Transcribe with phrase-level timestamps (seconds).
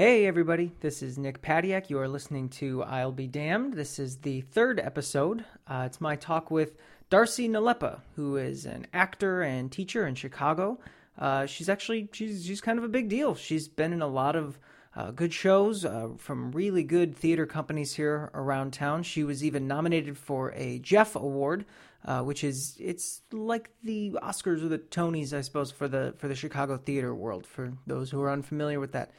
[0.00, 1.90] Hey, everybody, this is Nick Padiak.
[1.90, 3.74] You are listening to I'll Be Damned.
[3.74, 5.44] This is the third episode.
[5.66, 6.78] Uh, it's my talk with
[7.10, 10.78] Darcy Nalepa, who is an actor and teacher in Chicago.
[11.18, 13.34] Uh, she's actually she's she's kind of a big deal.
[13.34, 14.58] She's been in a lot of
[14.96, 19.02] uh, good shows uh, from really good theater companies here around town.
[19.02, 21.66] She was even nominated for a Jeff Award,
[22.06, 26.26] uh, which is it's like the Oscars or the Tonys, I suppose, for the for
[26.26, 27.46] the Chicago theater world.
[27.46, 29.10] For those who are unfamiliar with that,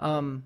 [0.00, 0.44] um,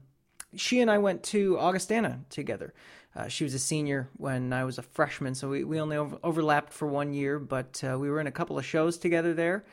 [0.55, 2.75] she and I went to Augustana together.
[3.17, 6.19] Uh, she was a senior when I was a freshman, so we, we only over-
[6.23, 9.65] overlapped for one year, but uh, we were in a couple of shows together there.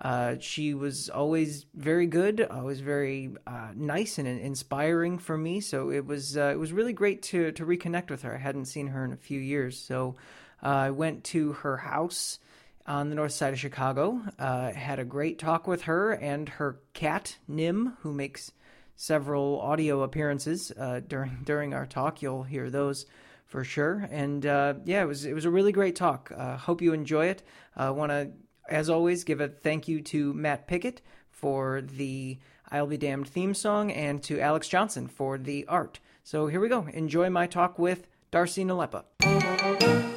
[0.00, 5.60] Uh, she was always very good, always very uh, nice and inspiring for me.
[5.60, 8.34] So it was uh, it was really great to to reconnect with her.
[8.34, 10.14] I hadn't seen her in a few years, so
[10.62, 12.38] uh, I went to her house
[12.86, 14.22] on the north side of Chicago.
[14.38, 18.52] Had a great talk with her and her cat Nim, who makes
[19.00, 22.20] several audio appearances uh, during during our talk.
[22.20, 23.06] You'll hear those
[23.46, 24.06] for sure.
[24.10, 26.30] And uh, yeah, it was it was a really great talk.
[26.36, 27.42] Uh, hope you enjoy it.
[27.78, 28.32] Uh, I want to
[28.68, 31.00] as always, give a thank you to Matt Pickett
[31.30, 32.38] for the
[32.70, 36.00] I'll Be Damned theme song and to Alex Johnson for the art.
[36.22, 36.86] So here we go.
[36.92, 40.07] Enjoy my talk with Darcy Nalepa.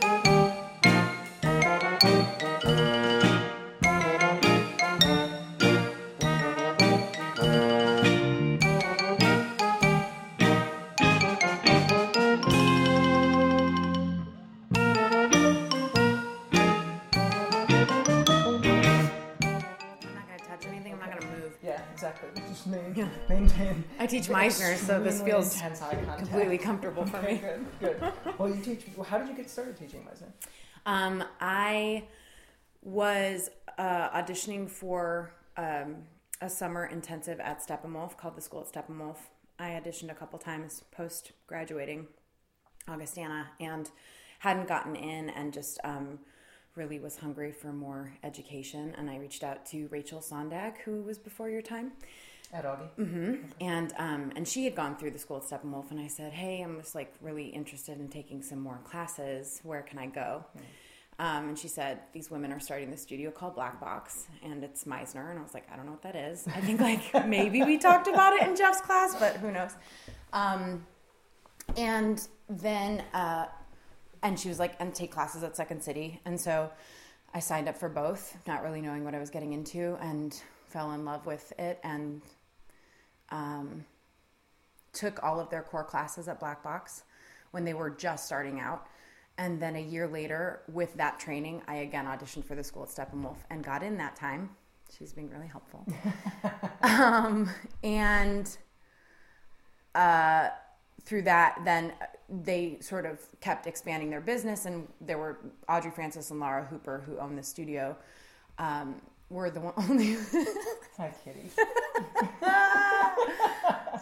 [24.22, 25.62] Teach Meisner, so this feels
[26.18, 27.38] completely comfortable for me.
[27.38, 28.14] Good, good.
[28.38, 28.86] Well, you teach.
[29.08, 30.32] How did you get started teaching Meisner?
[30.86, 32.04] Um, I
[32.82, 35.98] was uh, auditioning for um,
[36.42, 39.18] a summer intensive at Steppenwolf called the School at Steppenwolf.
[39.60, 42.08] I auditioned a couple times post graduating
[42.88, 43.92] Augustana and
[44.40, 46.20] hadn't gotten in and just um,
[46.76, 48.96] really was hungry for more education.
[48.98, 51.92] And I reached out to Rachel Sondag, who was before your time.
[52.54, 52.90] At Augie.
[53.00, 53.30] Mm-hmm.
[53.30, 53.40] Okay.
[53.62, 56.62] And um, and she had gone through the school at Steppenwolf, and I said, "Hey,
[56.62, 59.62] I'm just like really interested in taking some more classes.
[59.64, 60.66] Where can I go?" Mm-hmm.
[61.20, 64.84] Um, and she said, "These women are starting the studio called Black Box, and it's
[64.84, 66.46] Meisner." And I was like, "I don't know what that is.
[66.48, 69.72] I think like maybe we talked about it in Jeff's class, but who knows?"
[70.34, 70.86] Um,
[71.78, 73.46] and then, uh,
[74.24, 76.70] and she was like, "And take classes at Second City." And so,
[77.34, 80.92] I signed up for both, not really knowing what I was getting into, and fell
[80.94, 82.22] in love with it and
[83.32, 83.86] um,
[84.94, 87.04] took all of their core classes at Black Box
[87.52, 88.88] when they were just starting out.
[89.38, 92.90] And then a year later, with that training, I again auditioned for the school at
[92.90, 94.50] Steppenwolf and got in that time.
[94.98, 95.86] She's being really helpful.
[96.84, 97.50] um,
[97.82, 98.56] and
[99.96, 100.50] uh,
[101.04, 101.94] through that, then
[102.30, 104.66] they sort of kept expanding their business.
[104.66, 105.40] And there were
[105.70, 107.98] Audrey Francis and Laura Hooper who owned the studio.
[108.58, 110.18] Um, were the one, only.
[110.98, 111.50] Hi, Kitty.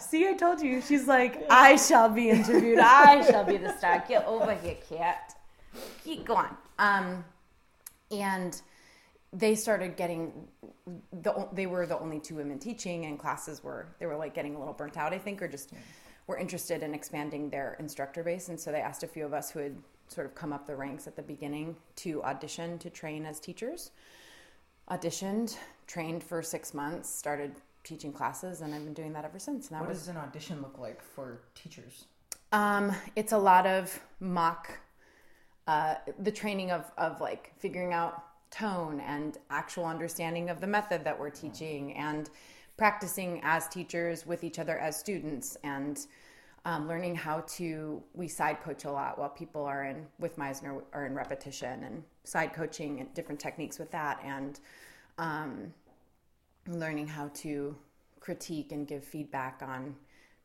[0.00, 0.82] See, I told you.
[0.82, 2.78] She's like, I shall be interviewed.
[2.78, 4.04] I shall be the star.
[4.08, 5.36] Get over here, cat.
[6.04, 6.50] Keep going.
[6.78, 7.24] Um,
[8.10, 8.60] and
[9.32, 10.32] they started getting
[11.22, 14.56] the they were the only two women teaching, and classes were they were like getting
[14.56, 15.72] a little burnt out, I think, or just
[16.26, 19.50] were interested in expanding their instructor base, and so they asked a few of us
[19.50, 19.76] who had
[20.08, 23.92] sort of come up the ranks at the beginning to audition to train as teachers.
[24.90, 25.56] Auditioned,
[25.86, 27.52] trained for six months, started
[27.84, 29.68] teaching classes, and I've been doing that ever since.
[29.68, 32.06] And that what was, does an audition look like for teachers?
[32.52, 34.80] Um, it's a lot of mock,
[35.66, 41.04] uh, the training of of like figuring out tone and actual understanding of the method
[41.04, 42.28] that we're teaching, and
[42.76, 46.06] practicing as teachers with each other as students, and
[46.64, 50.82] um, learning how to we side coach a lot while people are in with Meisner
[50.92, 54.60] are in repetition and side coaching and different techniques with that, and
[55.18, 55.72] um,
[56.66, 57.76] learning how to
[58.20, 59.94] critique and give feedback on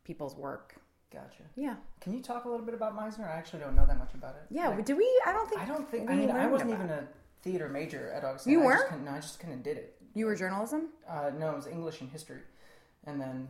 [0.04, 0.76] people's work.
[1.12, 1.44] Gotcha.
[1.54, 1.76] Yeah.
[2.00, 3.28] Can you talk a little bit about Meisner?
[3.28, 4.42] I actually don't know that much about it.
[4.50, 4.68] Yeah.
[4.68, 5.08] Like, do we?
[5.24, 5.60] I don't think.
[5.60, 6.10] I don't think.
[6.10, 7.06] I mean, I wasn't even a
[7.42, 8.52] theater major at Augustana.
[8.52, 8.88] You were?
[8.90, 9.96] not no, I just kind of did it.
[10.14, 10.88] You were journalism?
[11.08, 12.40] Uh, no, it was English and history,
[13.06, 13.48] and then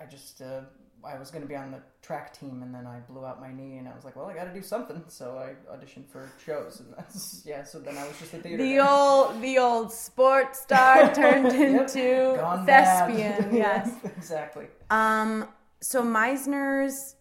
[0.00, 0.62] I just uh,
[1.06, 3.52] I was going to be on the track team, and then I blew out my
[3.52, 5.02] knee, and I was like, well, I got to do something.
[5.08, 7.62] So I auditioned for shows, and that's yeah.
[7.62, 8.62] So then I was just a theater.
[8.62, 8.88] The guy.
[8.88, 13.54] old, the old sports star turned into Gone thespian.
[13.54, 14.66] yes, exactly.
[14.90, 15.48] Um.
[15.80, 17.16] So Meisner's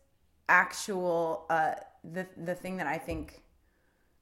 [0.50, 3.44] actual uh, the the thing that I think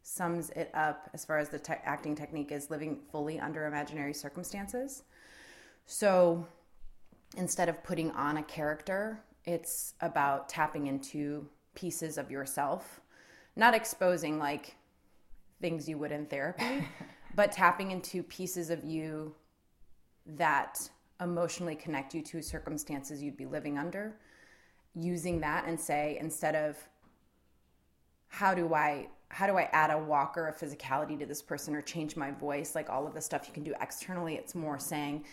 [0.03, 4.13] sums it up as far as the te- acting technique is living fully under imaginary
[4.13, 5.03] circumstances.
[5.85, 6.47] So
[7.37, 13.01] instead of putting on a character it's about tapping into pieces of yourself,
[13.55, 14.75] not exposing like
[15.61, 16.87] things you would in therapy,
[17.35, 19.33] but tapping into pieces of you
[20.25, 20.89] that
[21.21, 24.15] emotionally connect you to circumstances you'd be living under.
[24.93, 26.77] Using that and say, instead of
[28.27, 31.73] how do I how do I add a walk or a physicality to this person
[31.73, 32.75] or change my voice?
[32.75, 35.23] Like all of the stuff you can do externally, it's more saying,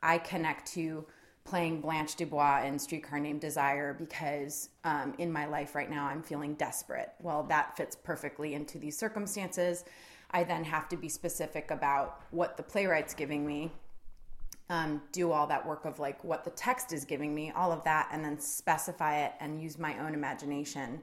[0.00, 1.04] I connect to
[1.48, 6.22] playing Blanche Dubois in Streetcar Named Desire because um, in my life right now I'm
[6.22, 7.10] feeling desperate.
[7.22, 9.84] Well, that fits perfectly into these circumstances.
[10.30, 13.72] I then have to be specific about what the playwright's giving me,
[14.68, 17.82] um, do all that work of like what the text is giving me, all of
[17.84, 21.02] that, and then specify it and use my own imagination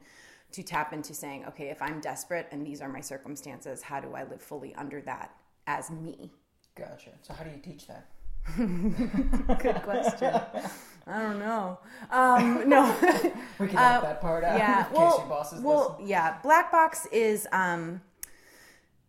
[0.51, 4.13] to tap into saying, okay, if I'm desperate and these are my circumstances, how do
[4.13, 6.31] I live fully under that as me?
[6.75, 7.12] Gotcha.
[7.24, 8.06] So how do you teach that?
[8.57, 10.33] Good question.
[11.07, 11.80] I don't know.
[12.09, 12.95] Um, no,
[13.59, 14.57] we can uh, that part out.
[14.57, 14.88] Yeah.
[14.92, 15.25] well,
[15.62, 16.07] well, listen.
[16.07, 16.38] yeah.
[16.42, 18.01] Black box is um,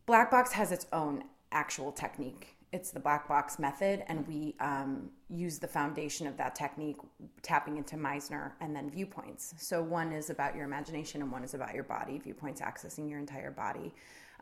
[0.05, 5.09] black box has its own actual technique it's the black box method, and we um,
[5.31, 6.97] use the foundation of that technique,
[7.43, 9.55] tapping into Meisner and then viewpoints.
[9.59, 12.19] So one is about your imagination, and one is about your body.
[12.19, 13.95] Viewpoints accessing your entire body,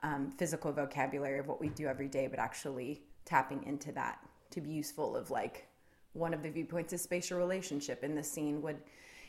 [0.02, 4.18] um, physical vocabulary of what we do every day, but actually tapping into that
[4.50, 5.16] to be useful.
[5.16, 5.68] Of like
[6.12, 8.04] one of the viewpoints is spatial relationship.
[8.04, 8.78] In the scene, would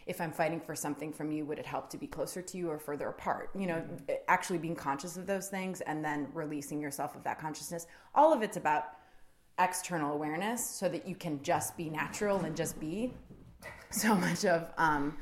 [0.06, 2.70] if I'm fighting for something from you, would it help to be closer to you
[2.70, 3.50] or further apart?
[3.56, 4.12] You know, mm-hmm.
[4.28, 7.88] actually being conscious of those things and then releasing yourself of that consciousness.
[8.14, 8.86] All of it's about
[9.58, 13.14] external awareness so that you can just be natural and just be.
[13.90, 15.18] So much of, um,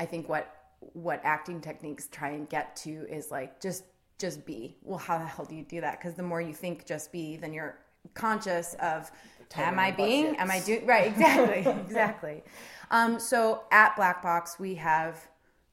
[0.00, 0.52] I think what
[0.92, 3.84] what acting techniques try and get to is like just
[4.18, 4.76] just be.
[4.82, 6.00] Well, how the hell do you do that?
[6.00, 7.78] Because the more you think just be, then you're
[8.14, 9.10] conscious of
[9.56, 10.36] am I being?
[10.36, 11.06] Am I doing right?
[11.06, 12.42] Exactly, exactly.
[12.90, 15.28] Um, so at Black Box, we have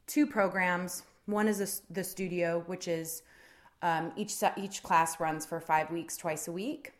[0.07, 1.03] two programs.
[1.25, 3.23] One is a, the studio, which is
[3.81, 6.93] um, each each class runs for five weeks, twice a week,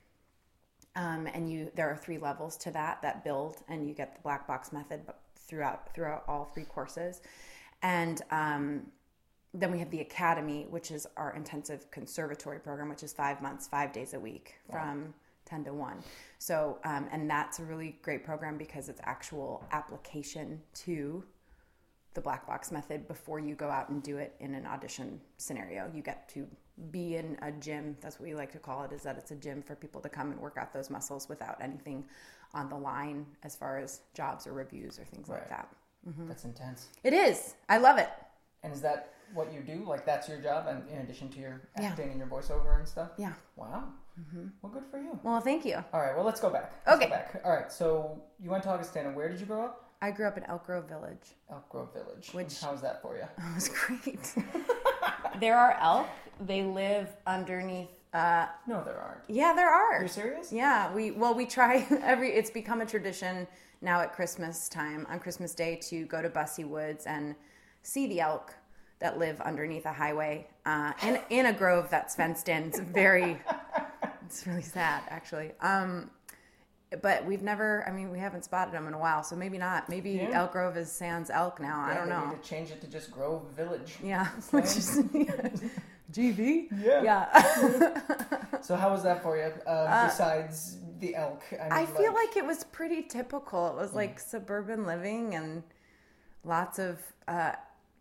[0.95, 4.21] um, and you there are three levels to that that build, and you get the
[4.21, 5.01] black box method
[5.35, 7.21] throughout throughout all three courses,
[7.81, 8.83] and um,
[9.53, 13.67] then we have the academy, which is our intensive conservatory program, which is five months,
[13.67, 14.79] five days a week wow.
[14.79, 15.13] from
[15.53, 16.03] 10 to 1.
[16.39, 21.23] So, um, and that's a really great program because it's actual application to
[22.15, 25.91] the black box method before you go out and do it in an audition scenario.
[25.93, 26.47] You get to
[26.89, 27.95] be in a gym.
[28.01, 30.09] That's what we like to call it, is that it's a gym for people to
[30.09, 32.03] come and work out those muscles without anything
[32.55, 35.39] on the line as far as jobs or reviews or things right.
[35.39, 35.69] like that.
[36.09, 36.27] Mm-hmm.
[36.27, 36.87] That's intense.
[37.03, 37.55] It is.
[37.69, 38.09] I love it.
[38.63, 39.83] And is that what you do?
[39.85, 42.11] Like that's your job, and in addition to your acting yeah.
[42.11, 43.11] and your voiceover and stuff.
[43.17, 43.33] Yeah.
[43.55, 43.85] Wow.
[44.19, 44.47] Mm-hmm.
[44.61, 45.19] Well, good for you.
[45.23, 45.83] Well, thank you.
[45.91, 46.15] All right.
[46.15, 46.73] Well, let's go back.
[46.85, 47.09] Let's okay.
[47.09, 47.41] Go back.
[47.43, 47.71] All right.
[47.71, 49.11] So you went to Augustana.
[49.11, 49.91] Where did you grow up?
[50.01, 51.35] I grew up in Elk Grove Village.
[51.49, 52.29] Elk Grove Village.
[52.33, 53.23] Which how's that for you?
[53.37, 54.35] It was great.
[55.39, 56.07] there are elk.
[56.45, 57.89] They live underneath.
[58.13, 59.21] Uh, no, there aren't.
[59.27, 59.99] Yeah, there are.
[59.99, 60.51] You're serious?
[60.51, 60.93] Yeah.
[60.93, 62.33] We well, we try every.
[62.33, 63.47] It's become a tradition
[63.81, 67.35] now at Christmas time on Christmas Day to go to Busse Woods and
[67.81, 68.53] see the elk
[69.03, 72.63] that live underneath a highway uh, in in a grove that's fenced in.
[72.63, 73.39] It's very,
[74.25, 75.51] it's really sad actually.
[75.61, 76.09] Um,
[77.01, 77.83] but we've never.
[77.87, 79.89] I mean, we haven't spotted them in a while, so maybe not.
[79.89, 80.39] Maybe yeah.
[80.39, 81.85] Elk Grove is Sans Elk now.
[81.85, 82.29] Yeah, I don't know.
[82.29, 83.97] Need to change it to just Grove Village.
[84.01, 85.03] Yeah, which is
[86.13, 86.67] GV.
[86.81, 87.03] Yeah.
[87.03, 88.61] Yeah.
[88.61, 89.51] so how was that for you?
[89.67, 92.27] Uh, uh, besides the elk, I, mean, I feel like...
[92.27, 92.37] like...
[92.37, 93.67] it was pretty typical.
[93.69, 93.95] It was mm.
[93.95, 95.63] like suburban living and
[96.45, 96.99] lots of.
[97.27, 97.53] Uh,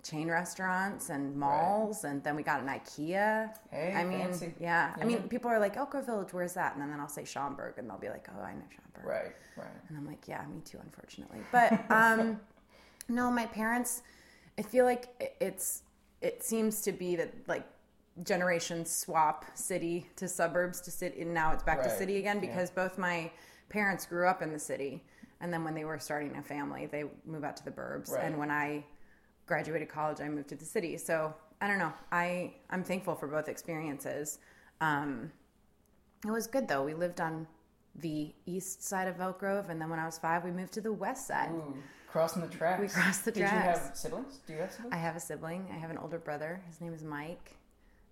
[0.02, 2.10] chain restaurants and malls, right.
[2.10, 3.50] and then we got an IKEA.
[3.70, 4.52] Hey, I mean, fancy.
[4.60, 4.94] yeah.
[5.00, 6.74] I mean, people are like, Elko Village, where's that?
[6.74, 9.04] And then I'll say Schaumburg, and they'll be like, oh, I know Schaumburg.
[9.04, 9.66] Right, right.
[9.88, 11.38] And I'm like, yeah, me too, unfortunately.
[11.52, 12.40] But um,
[13.08, 14.02] no, my parents,
[14.58, 15.82] I feel like it's,
[16.20, 17.66] it seems to be that like
[18.24, 21.88] generations swap city to suburbs to city, and now it's back right.
[21.88, 22.82] to city again because yeah.
[22.88, 23.30] both my
[23.68, 25.04] parents grew up in the city.
[25.40, 28.12] And then when they were starting a family, they move out to the burbs.
[28.12, 28.24] Right.
[28.24, 28.84] And when I
[29.46, 30.96] graduated college, I moved to the city.
[30.96, 31.92] So I don't know.
[32.10, 34.38] I I'm thankful for both experiences.
[34.80, 35.30] Um,
[36.26, 36.82] it was good though.
[36.82, 37.46] We lived on
[37.96, 40.80] the east side of Elk Grove, and then when I was five, we moved to
[40.80, 41.50] the west side.
[41.52, 41.76] Ooh,
[42.08, 42.80] crossing the tracks.
[42.80, 43.54] We crossed the Did tracks.
[43.54, 44.38] Did you have siblings?
[44.46, 44.94] Do you have siblings?
[44.94, 45.66] I have a sibling.
[45.70, 46.60] I have an older brother.
[46.68, 47.56] His name is Mike.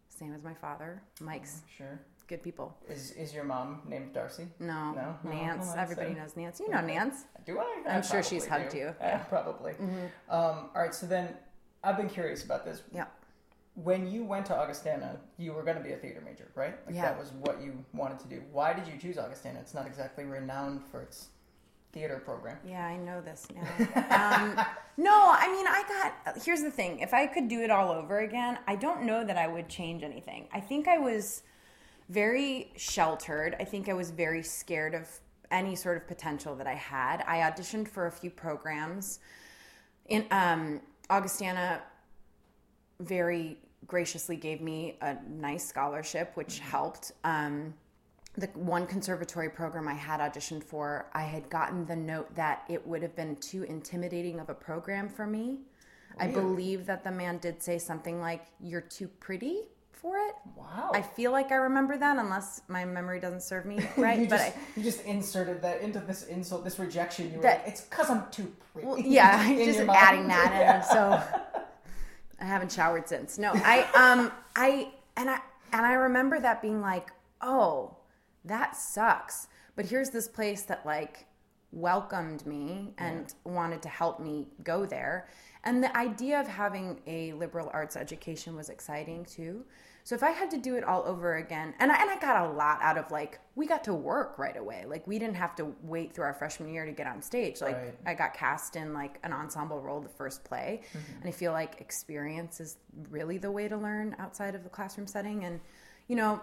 [0.09, 1.03] Same as my father.
[1.21, 2.75] Mike's oh, sure good people.
[2.89, 4.47] Is is your mom named Darcy?
[4.61, 5.75] No, no, Nance.
[5.77, 6.61] Everybody knows Nance.
[6.61, 7.25] You know Nance.
[7.45, 7.83] Do I?
[7.87, 8.51] I am sure she's do.
[8.51, 8.95] hugged you.
[9.01, 9.73] Yeah, probably.
[9.73, 10.05] Mm-hmm.
[10.31, 10.95] Um, all right.
[10.95, 11.35] So then,
[11.83, 12.83] I've been curious about this.
[12.95, 13.07] Yeah.
[13.75, 16.75] When you went to Augustana, you were going to be a theater major, right?
[16.87, 17.03] Like yeah.
[17.03, 18.43] That was what you wanted to do.
[18.53, 19.59] Why did you choose Augustana?
[19.59, 21.29] It's not exactly renowned for its
[21.93, 22.59] theater program.
[22.65, 23.63] Yeah, I know this now.
[24.17, 24.65] um,
[24.97, 26.43] no, I mean, I got.
[26.45, 29.37] Here's the thing: if I could do it all over again, I don't know that
[29.37, 30.47] I would change anything.
[30.53, 31.43] I think I was
[32.11, 33.55] very sheltered.
[33.61, 35.09] I think I was very scared of
[35.53, 37.23] any sort of potential that I had.
[37.27, 39.21] I auditioned for a few programs.
[40.07, 41.83] In um, Augustana,
[42.99, 47.13] very graciously gave me a nice scholarship, which helped.
[47.25, 47.75] Um,
[48.37, 52.85] the one conservatory program I had auditioned for, I had gotten the note that it
[52.87, 55.59] would have been too intimidating of a program for me.
[56.19, 59.63] I believe that the man did say something like, You're too pretty
[60.01, 60.35] for it.
[60.57, 60.91] Wow.
[60.95, 64.21] I feel like I remember that, unless my memory doesn't serve me right.
[64.21, 67.31] you, but just, I, you just inserted that into this insult, this rejection.
[67.31, 68.89] You were That- like, it's because I'm too pretty.
[68.89, 70.75] well, yeah, just adding that, Yeah.
[70.77, 71.61] and so
[72.41, 73.39] I haven't showered since.
[73.39, 75.39] No, I um I and I
[75.73, 77.11] and I remember that being like,
[77.43, 77.97] oh,
[78.45, 79.49] that sucks.
[79.77, 81.27] But here's this place that like
[81.73, 85.29] welcomed me and wanted to help me go there.
[85.63, 89.65] And the idea of having a liberal arts education was exciting too.
[90.05, 92.47] So if I had to do it all over again, and I, and I got
[92.49, 94.85] a lot out of like we got to work right away.
[94.87, 97.61] Like we didn't have to wait through our freshman year to get on stage.
[97.61, 97.95] Like Right.
[98.07, 101.81] I got cast in like an ensemble role the first play, and I feel like
[101.81, 102.79] experience is
[103.11, 105.45] really the way to learn outside of the classroom setting.
[105.45, 105.61] And
[106.09, 106.41] you know,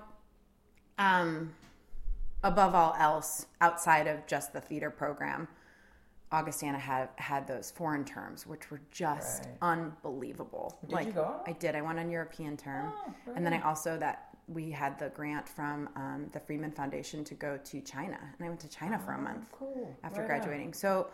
[0.98, 1.54] um,
[2.44, 5.48] above all else, outside of just the theater program,
[6.32, 9.58] Augustana had had those foreign terms, which were just Right.
[9.62, 10.78] unbelievable.
[10.88, 11.76] Did you go I did.
[11.76, 15.48] I went on European term, Oh, and then I also that we had the grant
[15.48, 19.12] from um, the Freeman Foundation to go to China, and I went to China for
[19.14, 19.96] a month Oh, cool.
[20.04, 20.38] after Right on.
[20.40, 20.74] graduating.
[20.74, 21.08] So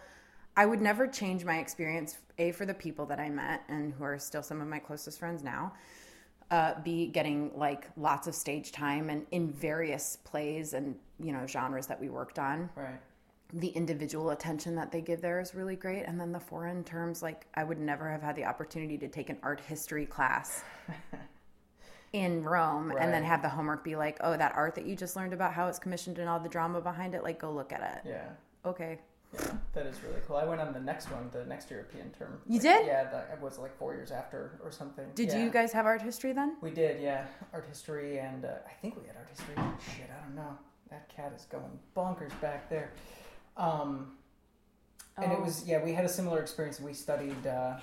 [0.56, 2.18] I would never change my experience.
[2.40, 5.20] A for the people that I met and who are still some of my closest
[5.20, 5.74] friends now.
[6.52, 11.48] Uh, B getting like lots of stage time and in various plays and you know
[11.48, 12.70] genres that we worked on.
[12.76, 13.00] Right.
[13.56, 16.04] The individual attention that they give there is really great.
[16.04, 19.30] And then the foreign terms, like I would never have had the opportunity to take
[19.30, 20.64] an art history class
[22.14, 25.16] in Rome and then have the homework be like, oh, that art that you just
[25.16, 28.04] learned about how it's commissioned and all the drama behind it, like go look at
[28.04, 28.10] it.
[28.10, 28.30] Yeah.
[28.66, 29.00] Okay.
[29.34, 30.36] Yeah, that is really cool.
[30.36, 32.40] I went on the next one, the next European term.
[32.48, 32.86] You Like, did?
[32.86, 35.06] Yeah, that was like four years after or something.
[35.16, 35.44] Did Yeah.
[35.44, 36.58] you guys have art history then?
[36.62, 37.26] We did, yeah.
[37.52, 39.56] Art history, and uh, I think we had art history.
[39.96, 40.56] Shit, I don't know.
[40.92, 42.92] That cat is going bonkers back there.
[43.58, 44.14] Um,
[45.18, 45.44] and it Oh.
[45.44, 46.80] was, yeah, we had a similar experience.
[46.80, 47.76] We studied uh,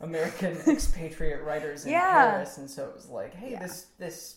[0.00, 2.30] American expatriate writers in Yeah.
[2.30, 3.60] Paris, and so it was like, hey, Yeah.
[3.60, 4.36] this this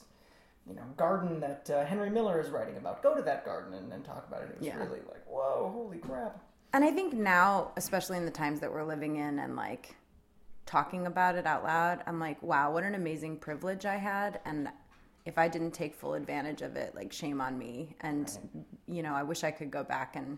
[0.68, 3.02] you know garden that uh, Henry Miller is writing about.
[3.04, 4.50] Go to that garden and, and talk about it.
[4.52, 4.78] It was Yeah.
[4.78, 6.40] really like, whoa, holy crap.
[6.74, 9.96] And I think now, especially in the times that we're living in and like
[10.66, 14.40] talking about it out loud, I'm like, wow, what an amazing privilege I had.
[14.46, 14.70] And
[15.26, 17.96] if I didn't take full advantage of it, like shame on me.
[18.02, 20.38] And, you know, I wish I could go back and,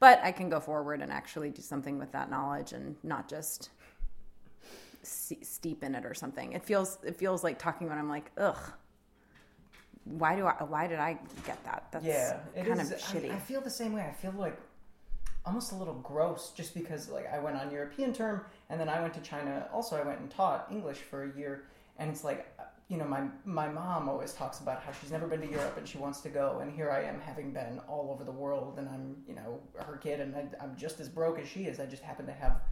[0.00, 3.70] but I can go forward and actually do something with that knowledge and not just
[5.02, 6.52] steep in it or something.
[6.52, 8.58] It feels, it feels like talking when I'm like, ugh.
[10.04, 10.54] Why do I?
[10.64, 11.88] Why did I get that?
[11.92, 13.30] That's yeah, it kind is- of shitty.
[13.30, 14.00] I, feel the same way.
[14.08, 14.58] I feel like
[15.44, 19.02] almost a little gross just because like I went on European term and then I
[19.02, 19.68] went to China.
[19.70, 21.64] Also, I went and taught English for a year,
[21.98, 22.46] and it's like
[22.88, 25.86] you know my my mom always talks about how she's never been to Europe and
[25.86, 28.88] she wants to go, and here I am having been all over the world, and
[28.88, 31.80] I'm you know her kid, and I, I'm just as broke as she is.
[31.80, 32.62] I just happen to have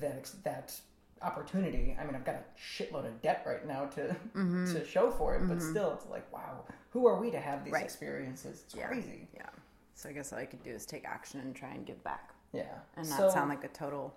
[0.00, 0.74] that that
[1.20, 1.96] opportunity.
[2.00, 4.72] I mean, I've got a shitload of debt right now to Mm-hmm.
[4.72, 7.72] to show for it, but still, it's like, wow, who are we to have these
[7.74, 7.84] Right.
[7.84, 8.62] experiences?
[8.64, 8.86] It's Yeah.
[8.88, 9.28] crazy.
[9.34, 9.46] Yeah.
[9.94, 12.32] So I guess all I could do is take action and try and give back,
[12.52, 12.64] Yeah,
[12.96, 14.14] and not So- sound like a total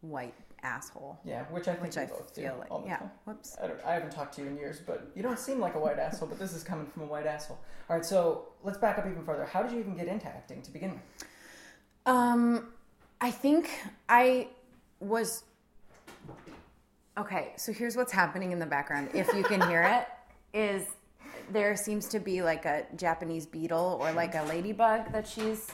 [0.00, 1.18] white asshole.
[1.24, 2.96] yeah, which I think Which we I both feel do like, all the yeah.
[2.98, 3.10] time.
[3.24, 3.56] Whoops.
[3.62, 5.78] I, don't, I haven't talked to you in years, but you don't seem like a
[5.80, 6.28] white asshole.
[6.28, 7.58] But this is coming from a white asshole.
[7.88, 9.44] All right, so let's back up even further.
[9.44, 11.28] How did you even get into acting to begin with?
[12.06, 12.68] Um,
[13.20, 13.70] I think
[14.08, 14.48] I
[15.00, 15.44] was.
[17.18, 19.10] Okay, so here's what's happening in the background.
[19.14, 20.06] If you can hear it,
[20.56, 20.86] is
[21.52, 25.66] there seems to be like a Japanese beetle or like a ladybug that she's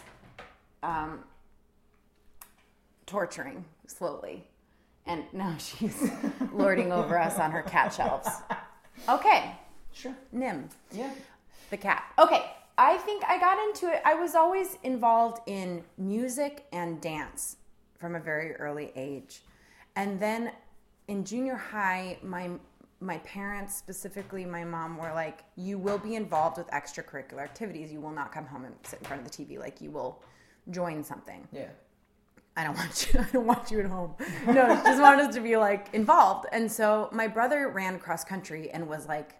[0.82, 1.22] um,
[3.06, 4.46] torturing slowly,
[5.06, 6.10] and now she's
[6.52, 8.28] lording over us on her cat shelves.
[9.08, 9.52] Okay,
[9.92, 10.14] Sure.
[10.32, 11.10] Nim Yeah.
[11.70, 12.04] the cat.
[12.18, 12.44] Okay,
[12.76, 14.02] I think I got into it.
[14.04, 17.56] I was always involved in music and dance
[17.98, 19.40] from a very early age.
[19.94, 20.52] And then
[21.08, 22.50] in junior high, my
[23.00, 27.92] my parents, specifically my mom, were like, "You will be involved with extracurricular activities.
[27.92, 29.58] You will not come home and sit in front of the TV.
[29.58, 30.22] Like you will
[30.70, 31.68] join something." Yeah.
[32.56, 33.20] I don't want you.
[33.28, 34.14] I don't want you at home.
[34.46, 36.46] No, she just wanted us to be like involved.
[36.52, 39.34] And so my brother ran cross country and was like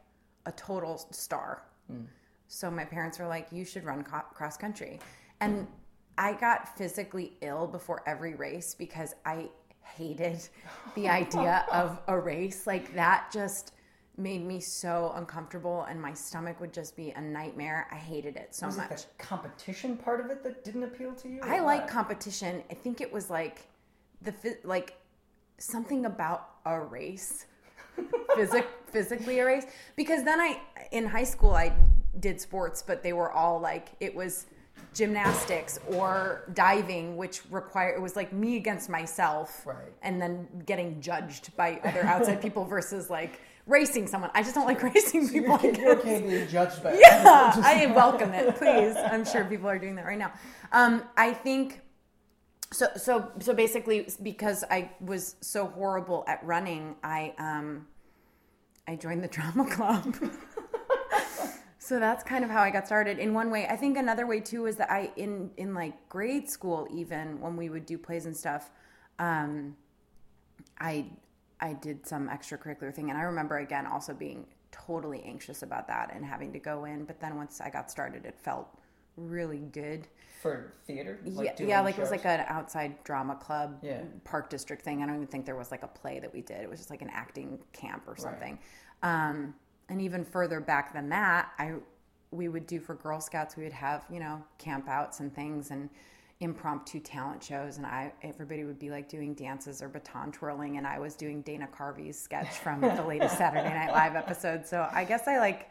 [0.45, 1.63] a total star.
[1.91, 2.03] Hmm.
[2.49, 5.01] So my parents were like, "You should run co- cross country,"
[5.41, 5.67] and
[6.19, 9.49] I got physically ill before every race because I
[9.81, 10.41] hated
[10.95, 12.67] the idea of a race.
[12.67, 13.73] Like that just
[14.19, 17.87] made me so uncomfortable and my stomach would just be a nightmare.
[17.91, 18.91] I hated it so Was much.
[18.91, 21.41] it the competition part of it that didn't appeal to you?
[21.43, 21.91] I like what?
[21.91, 22.63] competition.
[22.71, 23.67] I think it was like
[24.23, 24.33] the
[24.65, 24.97] like
[25.59, 27.47] something about a race,
[28.35, 29.67] Physic- physically a race.
[29.97, 30.61] Because then I
[30.93, 31.75] in high school I
[32.21, 34.47] did sports, but they were all like it was
[34.95, 39.77] gymnastics or diving, which required it was like me against myself, Right.
[40.03, 44.31] And then getting judged by other outside people versus like racing someone.
[44.35, 45.55] I just don't like racing people.
[45.55, 48.57] I You're, you're okay being judged by Yeah, I welcome it.
[48.57, 50.33] Please, I'm sure people are doing that right now.
[50.73, 51.81] Um, I think
[52.73, 52.87] so.
[52.97, 57.87] So so basically, because I was so horrible at running, I um,
[58.87, 60.17] I joined the drama club.
[61.79, 63.19] so that's kind of how I got started.
[63.19, 66.49] In one way, I think another way too is that I in in like grade
[66.49, 68.71] school, even when we would do plays and stuff,
[69.19, 69.77] um,
[70.79, 71.07] I
[71.61, 76.13] I did some extracurricular thing, and I remember again also being totally anxious about that
[76.15, 77.05] and having to go in.
[77.05, 78.69] But then once I got started, it felt
[79.17, 80.07] really good.
[80.43, 81.19] for theater.
[81.25, 84.03] yeah, doing yeah, like it was like an outside drama club, Yeah.
[84.25, 85.03] park district thing.
[85.03, 86.61] I don't even think there was like a play that we did.
[86.61, 88.59] It was just like an acting camp or something.
[89.03, 89.55] Um,
[89.89, 91.75] and even further back than that, I
[92.33, 93.57] we would do for Girl Scouts.
[93.57, 95.89] We would have you know camp outs and things and
[96.41, 100.87] impromptu talent shows, and I everybody would be like doing dances or baton twirling, and
[100.87, 104.67] I was doing Dana Carvey's sketch from the latest Saturday Night Live episode.
[104.67, 105.71] So I guess I like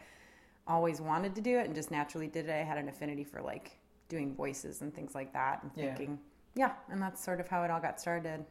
[0.68, 2.52] always wanted to do it and just naturally did it.
[2.52, 3.78] I had an affinity for like
[4.10, 5.86] doing voices and things like that and Yeah.
[5.96, 6.20] thinking,
[6.56, 8.44] yeah, and that's sort of how it all got started.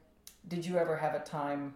[0.47, 1.75] Did you ever have a time,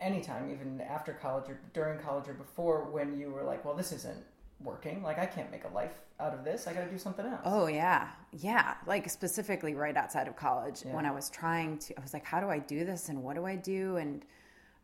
[0.00, 3.92] anytime, even after college or during college or before, when you were like, well, this
[3.92, 4.24] isn't
[4.62, 5.02] working.
[5.02, 6.66] Like, I can't make a life out of this.
[6.66, 7.40] I got to do something else.
[7.44, 8.74] Oh yeah, yeah.
[8.86, 10.94] Like specifically right outside of college, Yeah.
[10.94, 13.36] when I was trying to, I was like, how do I do this, and what
[13.36, 14.24] do I do, and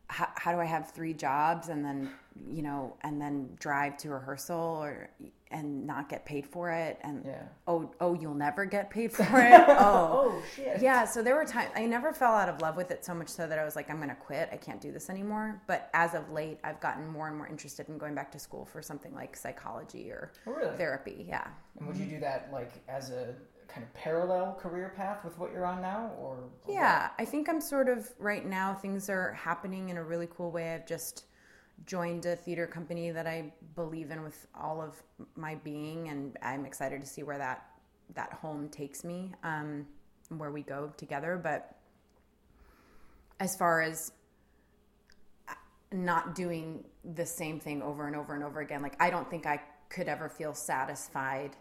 [0.07, 2.09] how, how do I have three jobs, and then
[2.49, 5.09] you know, and then drive to rehearsal, or
[5.51, 7.43] and not get paid for it, and Yeah.
[7.67, 9.27] oh oh, you'll never get paid for it.
[9.67, 10.33] oh.
[10.35, 10.81] Oh, shit.
[10.81, 13.29] Yeah, so there were times I never fell out of love with it so much
[13.29, 14.49] so that I was like, I'm to quit.
[14.51, 15.61] I can't do this anymore.
[15.67, 18.65] But as of late, I've gotten more and more interested in going back to school
[18.65, 20.75] for something like psychology or Oh, really?
[20.77, 21.25] therapy.
[21.27, 21.47] Yeah.
[21.77, 23.35] And would you do that, like, as a
[23.67, 26.11] kind of parallel career path with what you're on now?
[26.19, 30.03] Or, or Yeah, I think I'm sort of right now, things are happening in a
[30.03, 30.73] really cool way.
[30.73, 31.25] I've just
[31.85, 35.01] joined a theater company that I believe in with all of
[35.35, 37.65] my being, and I'm excited to see where that
[38.13, 39.85] that home takes me, um,
[40.29, 41.39] where we go together.
[41.41, 41.75] But
[43.39, 44.11] as far as
[45.49, 45.53] uh,
[45.91, 46.83] not doing
[47.15, 50.07] the same thing over and over and over again, like I don't think I could
[50.07, 51.55] ever feel satisfied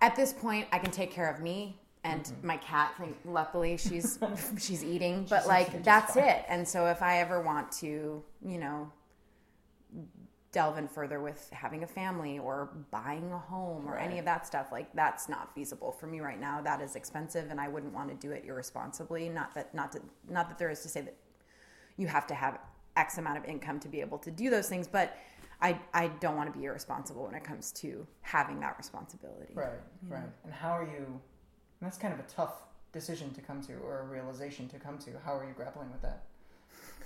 [0.00, 2.46] at this point I can take care of me and Mm-hmm.
[2.46, 4.18] my cat think luckily she's
[4.58, 6.24] she's eating but be like that's fine.
[6.24, 8.90] it and so if I ever want to you know
[10.52, 14.46] delve in further with having a family or buying a home or any of that
[14.46, 17.94] stuff like that's not feasible for me right now that is expensive and I wouldn't
[17.94, 21.00] want to do it irresponsibly not that not to not that there is to say
[21.02, 21.16] that
[21.96, 22.58] you have to have
[22.96, 25.16] X amount of income to be able to do those things, but
[25.62, 29.52] I, I don't want to be irresponsible when it comes to having that responsibility.
[29.54, 29.70] Right,
[30.08, 30.28] right.
[30.44, 31.18] And how are you?
[31.82, 34.98] And that's kind of a tough decision to come to, or a realization to come
[34.98, 35.10] to.
[35.24, 36.22] How are you grappling with that?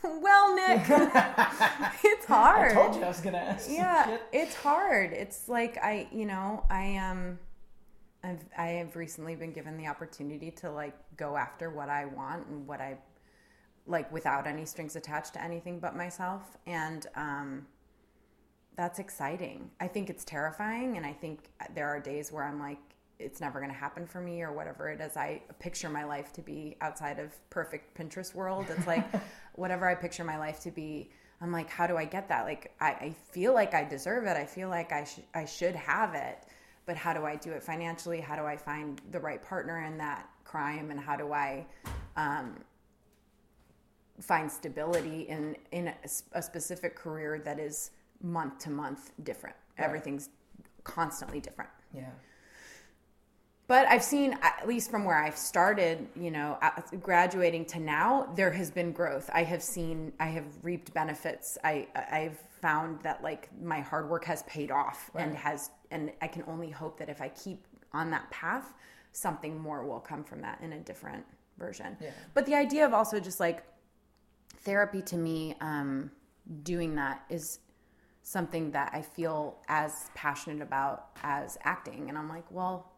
[0.03, 0.83] Well, Nick,
[2.05, 2.73] it's hard.
[2.73, 3.71] I told you I was gonna ask.
[3.71, 5.15] Yeah, it's hard.
[5.15, 7.39] It's like I, you know, I um,
[8.23, 12.47] I've I have recently been given the opportunity to like go after what I want
[12.49, 12.99] and what I
[13.87, 17.67] like without any strings attached to anything but myself, and um,
[18.77, 19.71] that's exciting.
[19.81, 23.61] I think it's terrifying, and I think there are days where I'm like, it's never
[23.61, 25.17] going to happen for me, or whatever it is.
[25.17, 28.67] I picture my life to be outside of perfect Pinterest world.
[28.71, 29.05] It's like
[29.55, 31.11] whatever I picture my life to be.
[31.41, 32.45] I'm like, how do I get that?
[32.45, 34.37] Like, I, I feel like I deserve it.
[34.37, 36.39] I feel like I should I should have it,
[36.87, 38.21] but how do I do it financially?
[38.21, 40.91] How do I find the right partner in that crime?
[40.91, 41.67] And how do I
[42.17, 42.57] um,
[44.21, 45.95] find stability in in a,
[46.33, 47.91] a specific career that is
[48.23, 49.57] month to month different.
[49.79, 50.31] Everything's
[50.85, 51.71] constantly different.
[51.93, 52.11] Yeah.
[53.69, 56.57] But I've seen, at least from where I've started, you know,
[57.01, 59.29] graduating to now, there has been growth.
[59.33, 61.59] I have seen, I have reaped benefits.
[61.65, 66.29] I, I've found that like my hard work has paid off and has, and I
[66.29, 68.73] can only hope that if I keep on that path,
[69.11, 71.25] something more will come from that in a different
[71.59, 71.97] version.
[72.01, 72.11] Yeah.
[72.35, 73.65] But the idea of also just like
[74.59, 76.11] therapy to me, um,
[76.63, 77.59] doing that is
[78.23, 82.09] something that I feel as passionate about as acting.
[82.09, 82.93] And I'm like, well,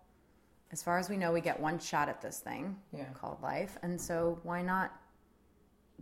[0.71, 3.05] as far as we know, we get one shot at this thing Yeah.
[3.15, 3.79] called life.
[3.83, 4.93] And so why not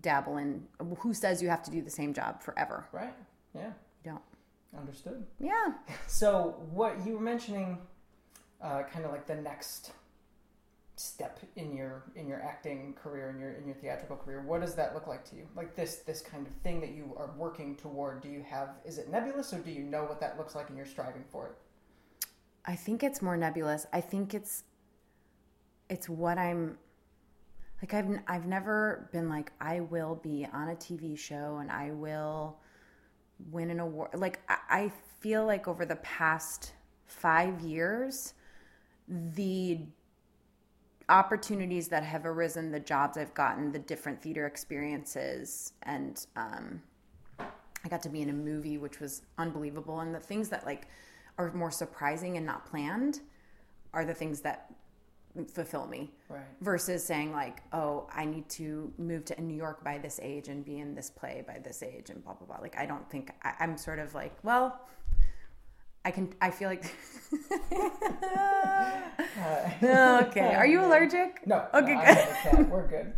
[0.01, 0.67] dabble in
[0.99, 2.87] who says you have to do the same job forever?
[2.93, 3.15] Right.
[3.55, 3.73] Yeah.
[4.05, 4.23] You don't.
[4.77, 5.25] Understood.
[5.39, 5.75] Yeah.
[6.07, 7.79] So what you were mentioning,
[8.61, 9.93] uh, kind of like the next
[10.99, 14.41] step in your in your acting career in your in your theatrical career.
[14.41, 15.47] What does that look like to you?
[15.55, 18.23] Like this this kind of thing that you are working toward.
[18.23, 18.71] Do you have?
[18.85, 21.47] Is it nebulous, or do you know what that looks like and you're striving for
[21.49, 21.55] it?
[22.67, 23.87] I think it's more nebulous.
[23.93, 24.65] I think it's
[25.89, 26.79] it's what I'm
[27.81, 31.93] like I've I've never been like I will be on a TV show and I
[31.93, 32.59] will
[33.51, 34.11] win an award.
[34.15, 36.73] Like I, I feel like over the past
[37.07, 38.35] 5 years
[39.09, 39.79] the
[41.09, 46.83] opportunities that have arisen, the jobs I've gotten, the different theater experiences and um
[47.39, 50.89] I got to be in a movie which was unbelievable and the things that like
[51.39, 53.21] are more surprising and not planned
[53.93, 54.73] are the things that
[55.53, 56.41] fulfill me Right.
[56.63, 60.65] versus saying like oh i need to move to new york by this age and
[60.65, 63.31] be in this play by this age and blah blah blah like i don't think
[63.43, 64.81] I, i'm sort of like well
[66.07, 66.85] i can i feel like
[69.83, 71.67] okay are you allergic No.
[71.75, 72.07] Okay, no, good.
[72.07, 72.69] have a cat.
[72.71, 73.13] We're good.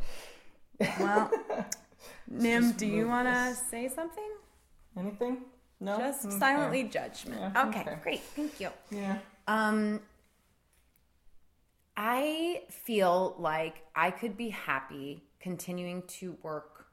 [1.01, 1.31] well
[2.29, 4.31] nim do you want to say something
[4.97, 5.43] Anything?
[5.81, 5.99] No.
[5.99, 6.39] just Okay.
[6.39, 7.99] silently judgment Yeah, okay, okay.
[8.03, 9.19] great thank you Yeah.
[9.47, 10.01] Um,
[11.97, 16.87] I feel like I could be happy continuing to work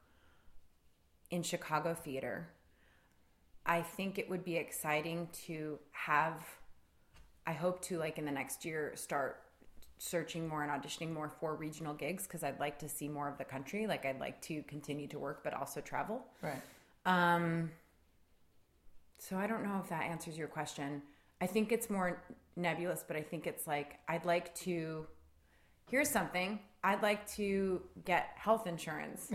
[1.30, 2.48] in Chicago theater.
[3.64, 6.44] I think it would be exciting to have,
[7.46, 9.42] I hope to, like, in the next year, start
[9.98, 13.38] searching more and auditioning more for regional gigs because I'd like to see more of
[13.38, 13.86] the country.
[13.86, 16.24] Like, I'd like to continue to work, but also travel.
[16.42, 16.62] Right.
[17.04, 17.70] Um,
[19.18, 21.02] so I don't know if that answers your question.
[21.40, 22.22] I think it's more
[22.56, 25.06] nebulous, but I think it's like I'd like to.
[25.90, 26.58] Here's something.
[26.82, 29.30] I'd like to get health insurance.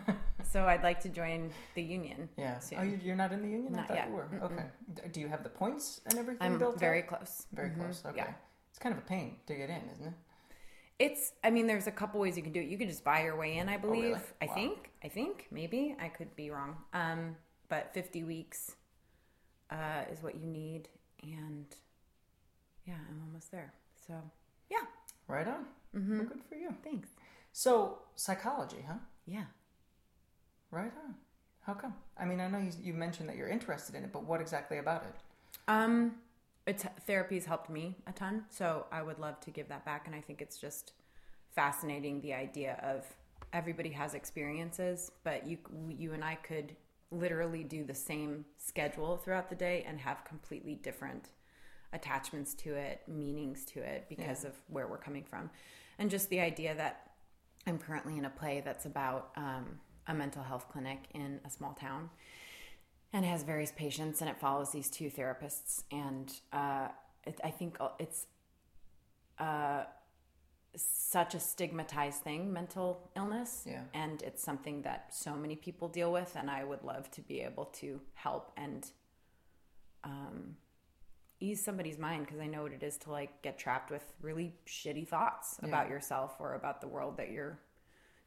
[0.52, 2.28] so I'd like to join the union.
[2.36, 2.58] Yeah.
[2.58, 2.78] soon.
[2.78, 3.74] Oh, you- you're not in the union?
[3.74, 4.08] I Not thought yet.
[4.08, 4.28] you were.
[4.42, 5.08] Okay.
[5.12, 7.46] Do you have the points and everything I'm built very close.
[7.52, 7.78] Very Mhm.
[7.78, 8.02] close.
[8.06, 8.16] Okay.
[8.18, 8.32] Yeah.
[8.70, 10.12] It's kind of a pain to get in, isn't it?
[10.98, 11.32] It's.
[11.44, 12.68] I mean, there's a couple ways you can do it.
[12.68, 13.68] You could just buy your way in.
[13.68, 14.02] I believe.
[14.04, 14.20] really?
[14.42, 14.54] I Wow.
[14.54, 14.90] think.
[15.04, 16.76] I think maybe I could be wrong.
[16.92, 17.36] Um,
[17.68, 18.76] but 50 weeks
[19.70, 20.88] uh, is what you need,
[21.22, 21.66] and
[22.86, 23.72] yeah, I'm almost there.
[24.06, 24.14] So
[24.70, 24.78] yeah,
[25.28, 25.64] Right on.
[25.96, 26.18] Mm-hmm.
[26.18, 26.74] Well, good for you.
[26.84, 27.08] thanks.
[27.52, 28.98] So, psychology, huh?
[29.26, 29.44] Yeah.
[30.70, 31.14] Right on.
[31.62, 31.94] How come?
[32.18, 34.78] I mean, I know you, you mentioned that you're interested in it, but what exactly
[34.78, 35.14] about it?
[35.66, 36.16] Um,
[36.66, 40.06] it's therapy's helped me a ton, so I would love to give that back.
[40.06, 40.92] And I think it's just
[41.54, 43.04] fascinating the idea of
[43.52, 46.76] everybody has experiences, but you you and I could
[47.10, 51.30] literally do the same schedule throughout the day and have completely different
[51.92, 55.50] attachments to it, meanings to it because of where we're coming from,
[55.98, 57.10] and just the idea that
[57.66, 61.72] I'm currently in a play that's about um, a mental health clinic in a small
[61.72, 62.10] town
[63.12, 66.88] and has various patients and it follows these two therapists and uh,
[67.24, 68.26] it, i think it's
[69.38, 69.84] uh,
[70.82, 73.82] such a stigmatized thing mental illness Yeah.
[73.94, 77.40] and it's something that so many people deal with and i would love to be
[77.40, 78.90] able to help and
[80.04, 80.56] um,
[81.40, 84.54] ease somebody's mind because i know what it is to like get trapped with really
[84.66, 87.58] shitty thoughts about yourself or about the world that you're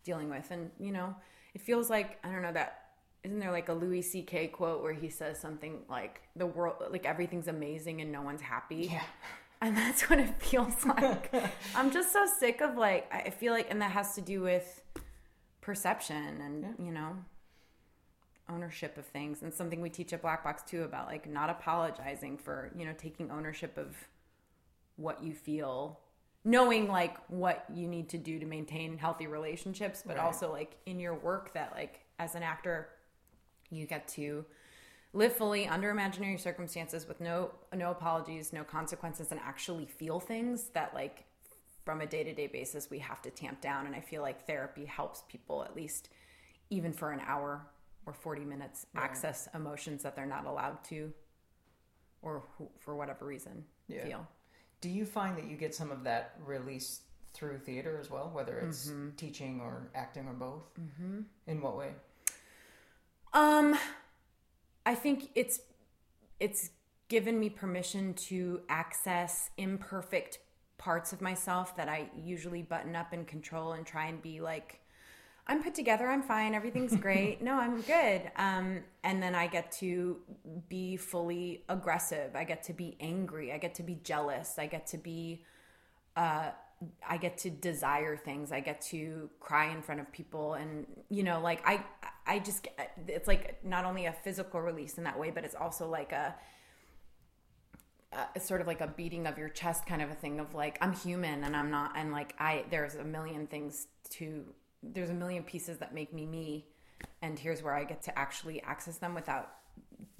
[0.04, 1.16] dealing with and you know
[1.54, 2.84] it feels like i don't know that
[3.24, 7.06] isn't there like a louis ck quote where he says something like the world like
[7.06, 9.04] everything's amazing and no one's happy Yeah.
[9.62, 11.32] And that's what it feels like.
[11.76, 14.82] I'm just so sick of like i feel like and that has to do with
[15.62, 17.16] perception and you know
[18.52, 19.44] ownership of things.
[19.44, 22.94] And something we teach at black box too about like not apologizing for you know
[22.98, 23.96] taking ownership of
[24.96, 26.00] what you feel
[26.46, 30.26] knowing like what you need to do to maintain healthy relationships but Right.
[30.26, 32.90] also like in your work that like as an actor
[33.70, 34.46] you get to
[35.14, 40.70] live fully under imaginary circumstances with no no apologies no consequences and actually feel things
[40.70, 41.26] that like
[41.86, 45.24] from a day-to-day basis we have to tamp down and i feel like therapy helps
[45.28, 46.10] people at least
[46.70, 47.66] even for an hour
[48.06, 51.12] or 40 minutes access emotions that they're not allowed to
[52.22, 54.04] or who, for whatever reason Yeah.
[54.04, 54.28] feel
[54.82, 57.02] Do you find that you get some of that release
[57.34, 59.10] through theater as well, whether it's Mm-hmm.
[59.16, 60.64] teaching or acting or both?
[60.80, 61.20] Mm-hmm.
[61.48, 61.92] In what way?
[63.34, 63.78] Um,
[64.90, 65.60] I think it's
[66.40, 66.72] it's
[67.10, 70.40] given me permission to access imperfect
[70.80, 74.80] parts of myself that I usually button up and control and try and be like,
[75.46, 77.40] I'm put together, I'm fine, everything's great.
[77.40, 78.32] no, I'm good.
[78.36, 80.18] Um, and then I get to
[80.70, 82.36] be fully aggressive.
[82.36, 83.54] I get to be angry.
[83.54, 84.58] I get to be jealous.
[84.58, 85.44] I get to be
[86.16, 86.50] uh,
[87.08, 88.52] I get to desire things.
[88.52, 91.84] I get to cry in front of people, and you know, like I,
[92.30, 92.68] I just
[93.08, 96.36] it's like not only a physical release in that way, but it's also like a,
[98.36, 100.78] a sort of like a beating of your chest kind of a thing of like
[100.80, 104.46] I'm human and I'm not, and like I there's a million things to
[104.84, 106.68] there's a million pieces that make me me,
[107.24, 109.50] and here's where I get to actually access them without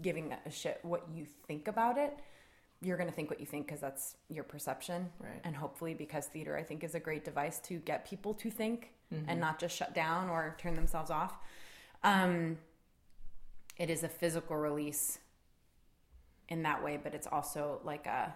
[0.02, 2.18] giving a shit what you think about it
[2.82, 5.10] you're going to think what you think because that's your perception.
[5.20, 5.42] Right.
[5.44, 8.92] And hopefully, because theater, I think, is a great device to get people to think
[9.14, 9.30] mm-hmm.
[9.30, 11.38] and not just shut down or turn themselves off.
[12.04, 12.58] Um,
[13.78, 15.20] it is a physical release
[16.48, 18.34] in that way, but it's also like a.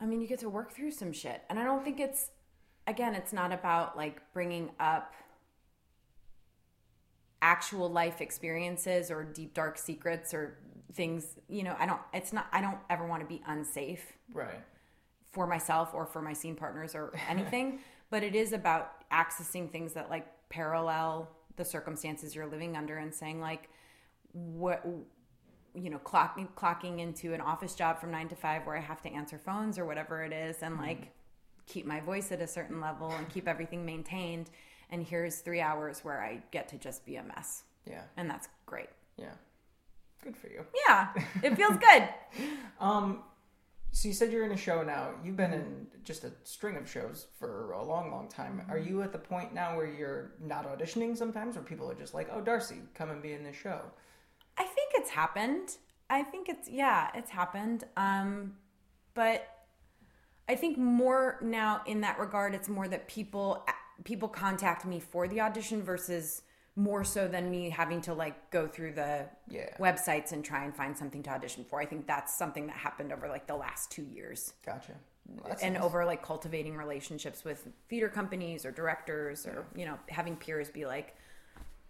[0.00, 1.42] I mean, you get to work through some shit.
[1.48, 2.30] And I don't think it's,
[2.86, 5.14] again, it's not about like bringing up
[7.42, 10.58] actual life experiences or deep dark secrets or
[10.94, 14.60] things you know i don't it's not i don't ever want to be unsafe right
[15.32, 17.78] for myself or for my scene partners or anything
[18.10, 23.14] but it is about accessing things that like parallel the circumstances you're living under and
[23.14, 23.68] saying like
[24.32, 24.84] what
[25.74, 29.02] you know clocking clocking into an office job from 9 to 5 where i have
[29.02, 30.84] to answer phones or whatever it is and mm-hmm.
[30.84, 31.12] like
[31.66, 34.50] keep my voice at a certain level and keep everything maintained
[34.90, 38.48] and here's 3 hours where i get to just be a mess yeah and that's
[38.66, 39.32] great yeah
[40.26, 40.66] Good for you.
[40.88, 41.08] Yeah,
[41.42, 42.08] it feels good.
[42.80, 43.22] um,
[43.96, 45.12] so you said you're in a show now.
[45.24, 48.60] You've been in just a string of shows for a long, long time.
[48.68, 52.12] Are you at the point now where you're not auditioning sometimes, where people are just
[52.12, 53.80] like, "Oh, Darcy, come and be in this show"?
[54.58, 55.78] I think it's happened.
[56.10, 57.84] I think it's yeah, it's happened.
[57.96, 58.56] Um,
[59.14, 59.48] but
[60.46, 63.66] I think more now in that regard, it's more that people
[64.04, 66.42] people contact me for the audition versus
[66.76, 69.74] more so than me having to like go through the yeah.
[69.80, 71.80] websites and try and find something to audition for.
[71.80, 74.52] I think that's something that happened over like the last two years.
[74.64, 74.92] Gotcha.
[75.26, 75.82] Well, and nice.
[75.82, 79.80] over like cultivating relationships with theater companies or directors or yeah.
[79.80, 81.16] you know having peers be like,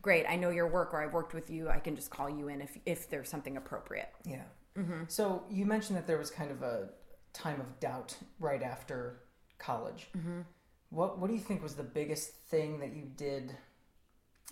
[0.00, 1.68] great, I know your work or I've worked with you.
[1.68, 4.08] I can just call you in if if there's something appropriate.
[4.24, 4.44] Yeah.
[4.78, 5.04] Mm-hmm.
[5.08, 6.90] So you mentioned that there was kind of a
[7.32, 9.18] time of doubt right after
[9.58, 10.06] college.
[10.16, 10.42] Mm-hmm.
[10.90, 13.56] What What do you think was the biggest thing that you did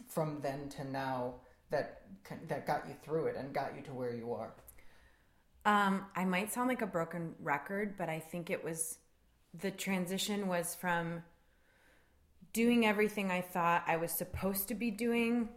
[0.08, 1.34] from then to now
[1.70, 2.02] that
[2.48, 4.52] that got you through it and got you to where you are?
[5.64, 8.98] Um, I might sound like a broken record, but I think it was
[9.58, 11.22] the transition was from
[12.52, 15.48] doing everything I thought I was supposed to be doing,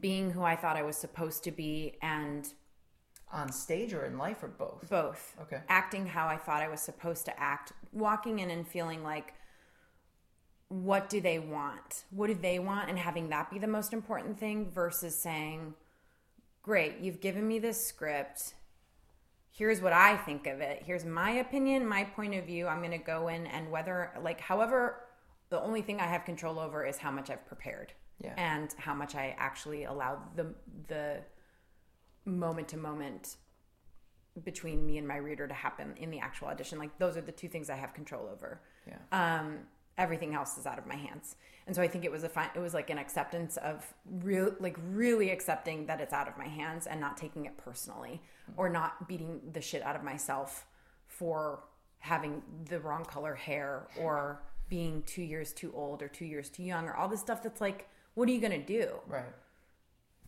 [0.00, 2.46] being who I thought I was supposed to be, and
[3.32, 4.88] on stage or in life or both?
[4.88, 5.34] Both.
[5.42, 5.60] Okay.
[5.68, 9.34] Acting how I thought I was supposed to act, walking in and feeling like
[10.68, 12.04] what do they want?
[12.10, 12.88] What do they want?
[12.88, 15.74] And having that be the most important thing versus saying,
[16.62, 18.54] great, you've given me this script.
[19.50, 20.82] Here's what I think of it.
[20.84, 22.66] Here's my opinion, my point of view.
[22.66, 25.04] I'm going to go in and whether, like, however,
[25.48, 27.92] the only thing I have control over is how much I've prepared.
[28.18, 28.34] Yeah.
[28.36, 30.54] And how much I actually allow the,
[30.88, 31.20] the
[32.24, 33.36] moment to moment
[34.42, 36.78] between me and my reader to happen in the actual audition.
[36.78, 38.60] Like, those are the two things I have control over.
[38.86, 38.96] Yeah.
[39.12, 39.58] Um,
[39.98, 41.36] everything else is out of my hands.
[41.66, 44.76] And so i think it was a it was like an acceptance of real like
[44.90, 48.22] really accepting that it's out of my hands and not taking it personally
[48.56, 50.66] or not beating the shit out of myself
[51.08, 51.64] for
[51.98, 56.62] having the wrong color hair or being two years too old or two years too
[56.62, 58.88] young or all this stuff that's like what are you gonna do?
[59.08, 59.24] Right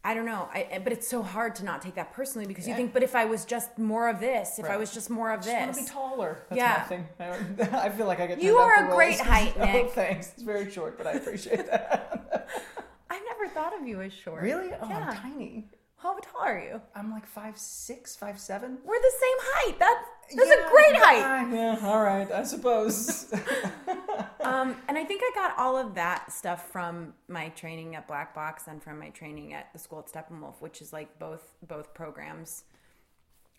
[0.04, 0.48] I don't know.
[0.52, 2.74] I, but it's so hard to not take that personally because yeah.
[2.74, 4.74] you think, but if I was just more of this, if right.
[4.74, 6.42] I was just more of this, I want to be taller.
[6.48, 6.86] That's yeah.
[7.18, 7.24] my
[7.58, 7.74] thing.
[7.74, 8.42] I feel like I get.
[8.42, 9.86] You are a great height, oh, Nick.
[9.86, 10.32] Oh, thanks.
[10.34, 12.48] It's very short, but I appreciate that.
[13.10, 14.42] I've never thought of you as short.
[14.42, 14.70] Really?
[14.80, 15.10] Oh, yeah.
[15.10, 15.66] I'm tiny.
[15.96, 16.80] How tall are you?
[16.94, 18.78] I'm like five six, five seven.
[18.84, 19.78] We're the same height.
[19.80, 20.04] That's
[20.36, 21.48] that's yeah, a great height.
[21.52, 23.32] Yeah, all right, I suppose.
[24.40, 28.34] um, and I think I got all of that stuff from my training at Black
[28.34, 31.94] Box and from my training at the school at Steppenwolf, which is like both both
[31.94, 32.64] programs.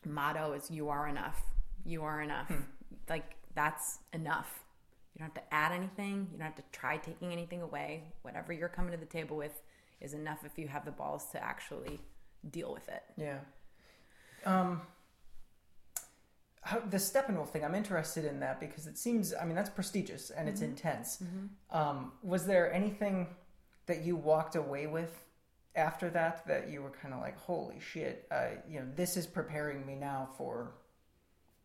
[0.05, 1.41] Motto is "You are enough.
[1.86, 2.62] You are enough." Hmm.
[3.10, 4.63] Like that's enough.
[5.13, 6.27] You don't have to add anything.
[6.32, 8.03] You don't have to try taking anything away.
[8.21, 9.62] Whatever you're coming to the table with
[10.01, 11.99] is enough if you have the balls to actually
[12.49, 13.03] deal with it.
[13.17, 13.39] Yeah.
[14.45, 14.82] Um,
[16.61, 20.29] how, the Steppenwolf thing, I'm interested in that because it seems, I mean, that's prestigious
[20.29, 20.71] and it's mm-hmm.
[20.71, 21.17] intense.
[21.23, 21.77] Mm-hmm.
[21.77, 23.27] Um, was there anything
[23.85, 25.25] that you walked away with
[25.75, 29.25] after that that you were kind of like, holy shit, uh, you know, this is
[29.25, 30.71] preparing me now for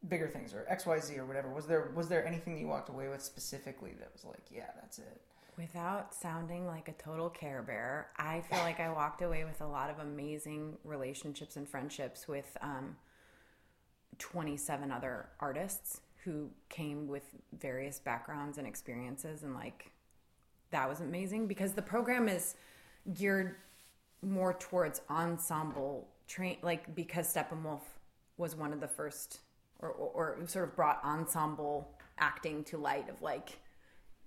[0.08, 1.50] bigger things or X, Y, Z or whatever?
[1.50, 4.70] Was there was there anything that you walked away with specifically that was like, yeah,
[4.80, 5.20] that's it?
[5.56, 9.66] Without sounding like a total care bear, I feel like I walked away with a
[9.66, 12.96] lot of amazing relationships and friendships with um,
[14.18, 17.22] 27 other artists who came with
[17.58, 19.90] various backgrounds and experiences and like
[20.70, 22.54] that was amazing because the program is
[23.14, 23.56] geared
[24.22, 27.82] more towards ensemble train like because Steppenwolf
[28.38, 29.40] was one of the first
[29.80, 33.58] or, or, or sort of brought ensemble acting to light of like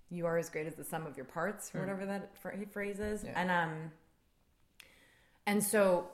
[0.09, 2.31] you are as great as the sum of your parts or whatever that
[2.71, 3.33] phrase is Yeah.
[3.35, 3.91] and um
[5.47, 6.07] and so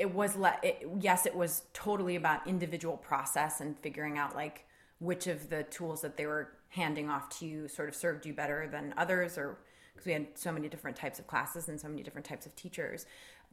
[0.00, 4.56] it was le- it, yes it was totally about individual process and figuring out like
[4.98, 8.32] which of the tools that they were handing off to you sort of served you
[8.32, 9.58] better than others or
[9.92, 12.54] because we had so many different types of classes and so many different types of
[12.56, 13.06] teachers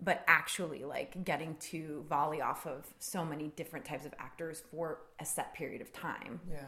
[0.09, 4.99] but actually like getting to volley off of so many different types of actors for
[5.19, 6.59] a set period of time Yeah.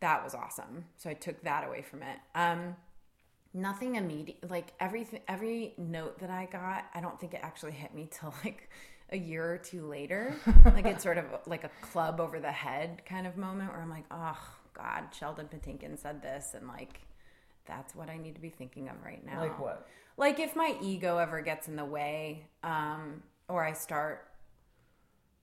[0.00, 0.84] that was awesome.
[0.96, 2.18] So I took that away from it.
[2.34, 2.76] Um,
[3.52, 7.94] nothing immediate, like everything, every note that I got, I don't think it actually hit
[7.94, 8.68] me till like
[9.10, 10.34] a year or two later.
[10.64, 13.90] like it's sort of like a club over the head kind of moment where I'm
[13.90, 14.38] like, oh
[14.74, 17.00] God, Sheldon Patinkin said this, and like
[17.66, 19.40] that's what I need to be thinking of right now.
[19.40, 19.86] Like what?
[20.16, 24.26] Like if my ego ever gets in the way, um, or I start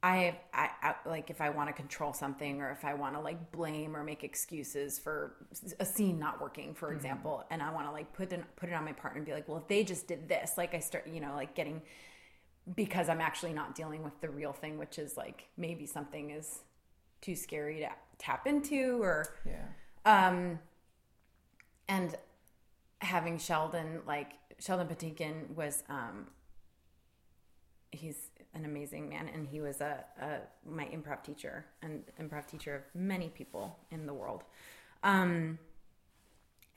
[0.04, 3.22] I, I, I like if I want to control something or if I want to
[3.22, 5.48] like blame or make excuses for
[5.80, 8.74] a scene not working, for example, and I want to like put it put it
[8.74, 11.08] on my partner and be like, well, if they just did this, like I start,
[11.08, 11.82] you know, like getting
[12.76, 16.60] because I'm actually not dealing with the real thing, which is like maybe something is
[17.22, 19.66] too scary to tap into or Yeah.
[20.06, 20.60] um,
[21.88, 22.16] and
[23.00, 26.28] having Sheldon, like Sheldon Patinkin was, um,
[27.92, 30.38] he's an amazing man, and he was a, a
[30.70, 34.44] my improv teacher and improv teacher of many people in the world.
[35.04, 35.60] Um,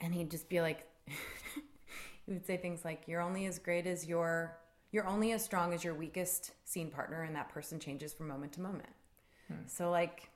[0.01, 0.85] and he'd just be like,
[2.25, 4.57] he would say things like, "You're only as great as your,
[4.91, 8.53] you're only as strong as your weakest scene partner, and that person changes from moment
[8.53, 8.89] to moment."
[9.67, 10.29] So like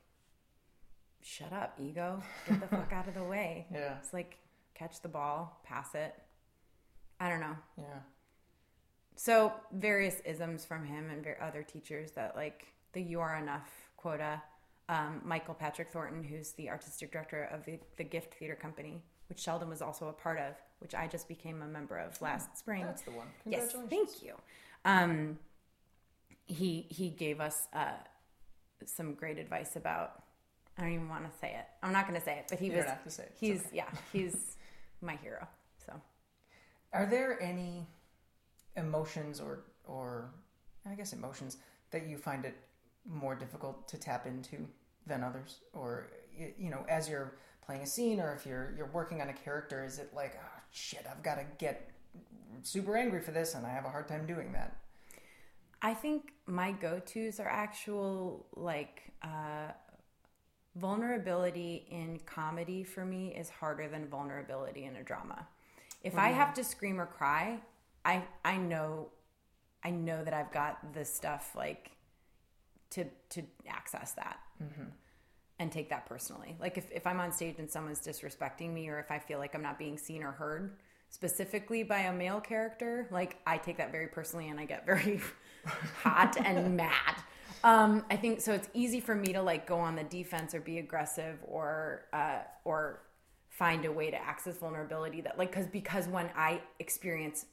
[1.22, 2.22] shut up, ego.
[2.48, 3.68] Get the fuck out of the way.
[3.72, 3.96] Yeah.
[4.00, 4.38] It's like
[4.74, 6.16] catch the ball, pass it.
[7.20, 7.56] I don't know.
[7.78, 8.00] Yeah.
[9.16, 14.42] So various isms from him and other teachers that like the "you are enough" quota.
[14.90, 19.40] Um, Michael Patrick Thornton, who's the artistic director of the, the Gift Theater Company, which
[19.40, 22.84] Sheldon was also a part of, which I just became a member of last spring.
[22.84, 23.28] That's the one.
[23.46, 24.34] Yes, thank you.
[24.86, 25.38] Um,
[26.46, 27.91] he he gave us uh,
[28.86, 30.24] some great advice about.
[30.78, 31.65] I don't even want to say it.
[31.84, 32.86] I'm not going to say it, but he You was.
[32.86, 33.36] don't have to say it.
[33.39, 33.70] He's okay.
[33.74, 34.58] yeah, he's
[35.02, 35.48] my hero.
[35.86, 35.94] So
[36.94, 37.86] Are there any
[38.76, 40.32] emotions or or
[40.89, 41.58] I guess emotions
[41.91, 42.56] that you find it
[43.06, 44.67] more difficult to tap into
[45.06, 46.08] than others, or
[46.58, 49.84] you know, as you're playing a scene, or if you're you're working on a character,
[49.84, 51.92] is it like, oh shit, I've got to get
[52.64, 54.78] super angry for this, and I have a hard time doing that?
[55.82, 59.72] I think my go tos are actual like uh,
[60.76, 65.48] vulnerability in comedy for me is harder than vulnerability in a drama.
[66.04, 67.60] If I have to scream or cry,
[68.06, 69.10] I I know
[69.84, 71.92] I know that I've got the stuff like
[72.92, 74.40] to to access that
[75.62, 76.58] and take that personally.
[76.60, 79.54] Like if, if I'm on stage and someone's disrespecting me or if I feel like
[79.54, 80.78] I'm not being seen or heard
[81.10, 85.21] specifically by a male character, like I take that very personally and I get very
[86.04, 87.15] hot and mad.
[87.63, 88.54] Um, I think so.
[88.54, 92.39] It's easy for me to like go on the defense or be aggressive or uh,
[92.65, 93.04] or
[93.50, 97.45] find a way to access vulnerability that like because because when I experience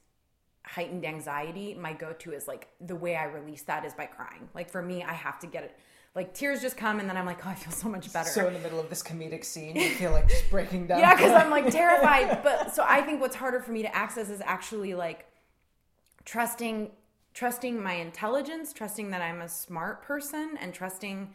[0.75, 4.49] heightened anxiety, my go to is like the way I release that is by crying.
[4.53, 5.77] Like for me, I have to get it.
[6.15, 8.29] Like tears just come and then I'm like, oh, I feel so much better.
[8.29, 10.99] So in the middle of this comedic scene, you feel like just breaking down.
[10.99, 12.43] yeah, because I'm like terrified.
[12.43, 15.25] But so I think what's harder for me to access is actually like
[16.25, 16.91] trusting
[17.33, 21.33] trusting my intelligence, trusting that I'm a smart person, and trusting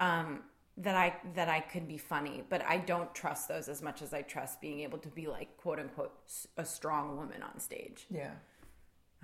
[0.00, 0.40] um,
[0.78, 2.42] that I that I could be funny.
[2.48, 5.56] But I don't trust those as much as I trust being able to be like
[5.56, 6.12] quote unquote
[6.56, 8.06] a strong woman on stage.
[8.10, 8.32] yeah.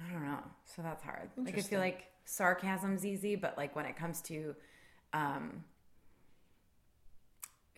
[0.06, 0.38] I don't know.
[0.64, 1.30] So that's hard.
[1.36, 4.54] Like I feel like sarcasm's easy, but like when it comes to
[5.12, 5.64] um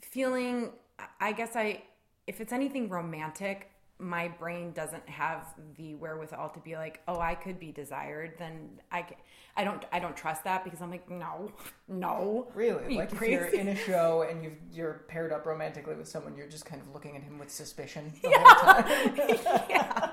[0.03, 0.73] feeling
[1.21, 1.83] I guess I
[2.27, 5.47] if it's anything romantic, my brain doesn't have
[5.77, 9.17] the wherewithal to be like, "Oh, I could be desired." Then I ca-
[9.57, 11.53] I don't I don't trust that because I'm like, "No.
[11.89, 15.97] No." Really, you like if you're in a show and you've, you're paired up romantically
[15.97, 19.67] with someone, you're just kind of looking at him with suspicion the whole time.
[19.71, 20.10] yeah.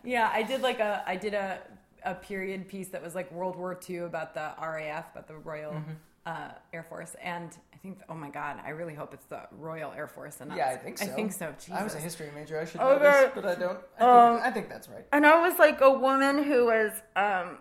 [0.04, 1.58] yeah, I did like a I did a
[2.04, 5.72] a period piece that was like World War II about the RAF, about the Royal
[5.72, 5.92] Mm-hmm.
[6.26, 9.92] uh, Air Force, and I think oh my god, I really hope it's the Royal
[9.92, 11.04] Air Force and not Yeah, I think so.
[11.04, 11.52] I think so.
[11.58, 11.72] Jesus.
[11.74, 12.58] I was a history major.
[12.60, 13.78] I should Oh, know this, but I don't.
[13.96, 15.04] I think, Um, I think that's right.
[15.12, 17.58] and I was like a woman who was um,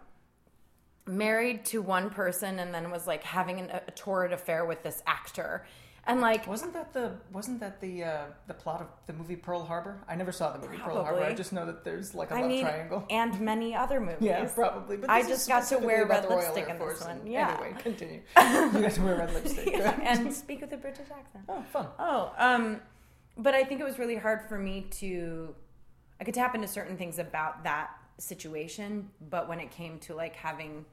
[1.06, 5.02] married to one person and then was like having an, a torrid affair with this
[5.08, 5.66] actor.
[6.10, 9.64] And like, Wasn't that the wasn't that the uh, the plot of the movie Pearl
[9.64, 10.02] Harbor?
[10.08, 11.22] I never saw the movie Pearl Harbor.
[11.24, 13.06] I just know that there's like a I love mean, triangle.
[13.10, 14.18] and many other movies.
[14.22, 14.98] Yeah, probably.
[14.98, 17.28] But I just got to wear red lipstick in this one.
[17.28, 17.58] Yeah.
[17.62, 18.22] Anyway, continue.
[18.38, 19.70] you got to wear red lipstick.
[19.72, 21.46] Yeah, and speak with a British accent.
[21.48, 21.88] oh, fun.
[22.00, 22.82] Oh, um,
[23.38, 25.54] but I think it was really hard for me to.
[26.20, 30.36] I could tap into certain things about that situation, but when it came to like
[30.36, 30.86] having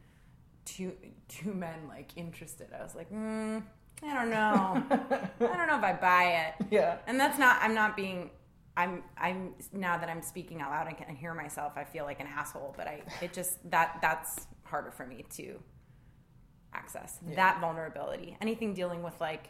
[0.67, 0.93] two
[1.29, 3.63] two men like interested, I was like, mm,
[4.03, 6.25] I don't know, I don't know if I buy
[6.59, 6.67] it.
[6.71, 6.99] Yeah.
[7.07, 7.59] And that's not.
[7.63, 8.31] I'm not being.
[8.77, 9.03] I'm.
[9.17, 11.73] I'm now that I'm speaking out loud and can hear myself.
[11.77, 12.75] I feel like an asshole.
[12.77, 13.03] But I.
[13.23, 15.59] It just that that's harder for me to
[16.75, 17.37] access Yeah.
[17.37, 18.37] that vulnerability.
[18.41, 19.49] Anything dealing with like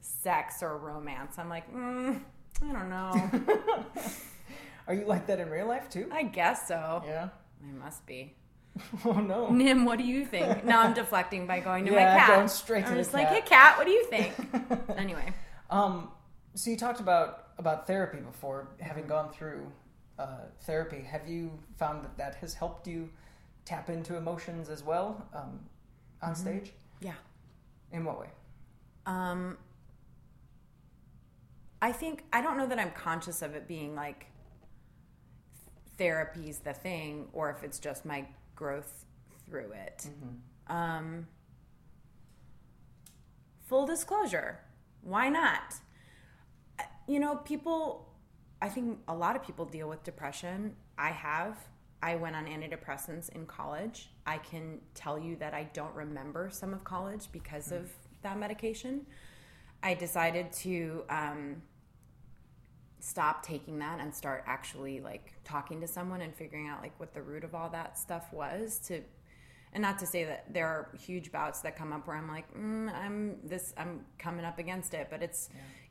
[0.00, 2.20] sex or romance, I'm like, mm,
[2.62, 3.30] I don't know.
[4.88, 6.08] Are you like that in real life too?
[6.10, 7.02] I guess so.
[7.06, 7.28] Yeah.
[7.62, 8.34] I must be.
[9.04, 9.50] Oh no.
[9.50, 10.64] Nim, what do you think?
[10.64, 12.28] Now I'm deflecting by going to Yeah, my cat.
[12.28, 14.34] going straight to I'm just like, hey cat, what do you think?
[14.96, 15.32] anyway.
[15.70, 16.10] Um,
[16.54, 19.70] so you talked about about therapy before, having gone through
[20.18, 21.02] uh, therapy.
[21.02, 23.08] Have you found that that has helped you
[23.64, 25.60] tap into emotions as well um,
[26.22, 26.72] on stage?
[27.00, 27.14] Yeah.
[27.92, 28.28] In what way?
[29.06, 29.58] Um,
[31.82, 34.26] I think I don't know that I'm conscious of it being like
[35.96, 38.26] therapy's the thing, or if it's just my
[38.60, 39.06] growth
[39.46, 40.06] through it.
[40.68, 41.26] Um,
[43.66, 44.60] full disclosure,
[45.00, 45.74] why not?
[47.08, 48.06] You know, people.
[48.62, 50.76] I think a lot of people deal with depression.
[50.98, 51.56] I have.
[52.02, 54.10] I went on antidepressants in college.
[54.26, 57.90] I can tell you that I don't remember some of college because of
[58.22, 59.06] that medication.
[59.82, 61.62] I decided to um,
[63.00, 67.14] stop taking that and start actually like talking to someone and figuring out like what
[67.14, 69.00] the root of all that stuff was to
[69.72, 72.52] and not to say that there are huge bouts that come up where i'm like
[72.54, 75.48] mm, i'm this i'm coming up against it but it's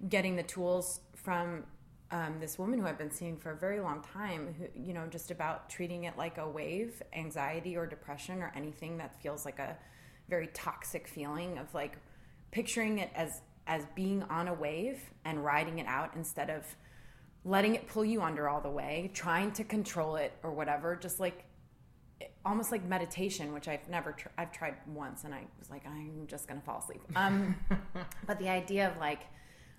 [0.08, 1.64] getting the tools from
[2.12, 5.08] um, this woman who i've been seeing for a very long time who you know
[5.08, 9.60] just about treating it like a wave anxiety or depression or anything that feels like
[9.60, 9.78] a
[10.30, 11.98] very toxic feeling of like
[12.52, 16.64] picturing it as as being on a wave and riding it out instead of
[17.46, 21.20] letting it pull you under all the way, trying to control it or whatever, just
[21.20, 21.46] like
[22.46, 26.26] almost like meditation, which I've never tr- I've tried once and I was like I'm
[26.28, 27.02] just going to fall asleep.
[27.16, 27.56] Um
[28.28, 29.24] but the idea of like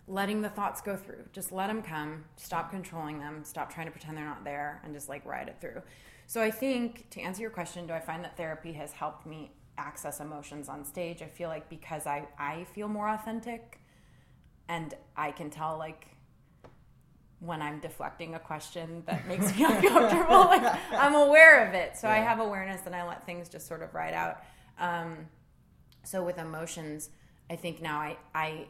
[0.07, 3.93] letting the thoughts go through, just let them come, stop controlling them, stop trying to
[3.93, 5.83] pretend they're not there and just like ride it through.
[6.27, 9.53] So I think to answer your question, do I find that therapy has helped me
[9.77, 11.23] access emotions on stage?
[11.23, 13.81] I feel like because I I feel more authentic
[14.69, 16.07] and I can tell like
[17.41, 20.63] when I'm deflecting a question that makes me uncomfortable, like
[20.93, 21.97] I'm aware of it.
[21.97, 24.43] So I have awareness and I let things just sort of ride out.
[24.79, 25.27] Um,
[26.05, 27.11] so with emotions,
[27.51, 28.67] I think now I, I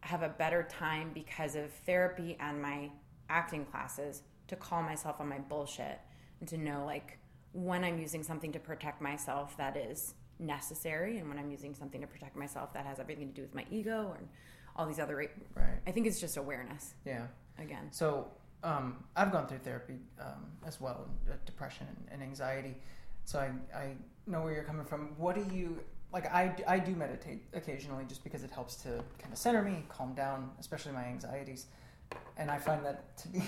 [0.00, 2.90] have a better time because of therapy and my
[3.28, 6.00] acting classes to call myself on my bullshit
[6.40, 7.18] and to know like
[7.52, 12.00] when I'm using something to protect myself that is necessary and when I'm using something
[12.00, 14.28] to protect myself that has everything to do with my ego and
[14.76, 15.80] all these other Right.
[15.86, 17.26] I think it's just awareness Yeah.
[17.58, 17.88] Again.
[17.90, 18.28] So
[18.62, 22.76] um, I've gone through therapy um, as well, uh, depression and, anxiety.
[23.24, 23.94] So I, I
[24.26, 25.10] know where you're coming from.
[25.16, 25.78] What do you
[26.12, 26.26] like?
[26.26, 30.14] I, I do meditate occasionally just because it helps to kind of center me, calm
[30.14, 31.66] down, especially my anxieties.
[32.38, 33.40] And I find that to be,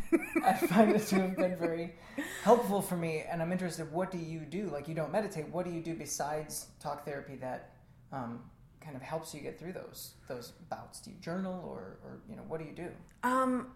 [0.44, 1.94] I find it to have been very
[2.42, 3.24] helpful for me.
[3.30, 3.90] And I'm interested.
[3.92, 4.68] What do you do?
[4.72, 5.48] Like you don't meditate.
[5.48, 7.70] What do you do besides talk therapy that
[8.12, 8.40] um,
[8.80, 11.00] kind of helps you get through those those bouts?
[11.00, 12.88] Do you journal or, or you know what do you do?
[13.22, 13.68] Um,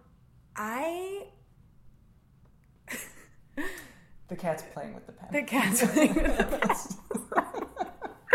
[0.55, 1.27] I
[4.27, 5.29] The cat's playing with the pen.
[5.31, 7.45] the cat's playing with the pen.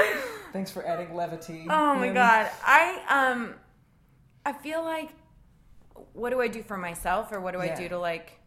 [0.53, 1.67] Thanks for adding levity.
[1.69, 2.15] Oh my Nim.
[2.15, 2.51] god.
[2.65, 3.55] I um
[4.45, 5.11] I feel like
[6.13, 8.39] what do I do for myself or what do I do to like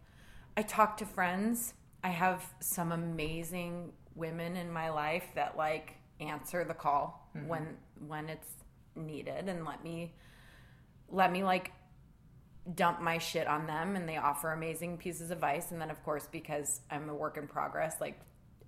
[0.57, 1.73] I talk to friends.
[2.03, 7.47] I have some amazing women in my life that like answer the call Mm-hmm.
[7.47, 7.67] when
[8.07, 8.47] when it's
[8.95, 10.13] needed and let me
[11.09, 11.71] let me like
[12.75, 16.01] dump my shit on them and they offer amazing pieces of advice and then of
[16.03, 18.19] course because I'm a work in progress like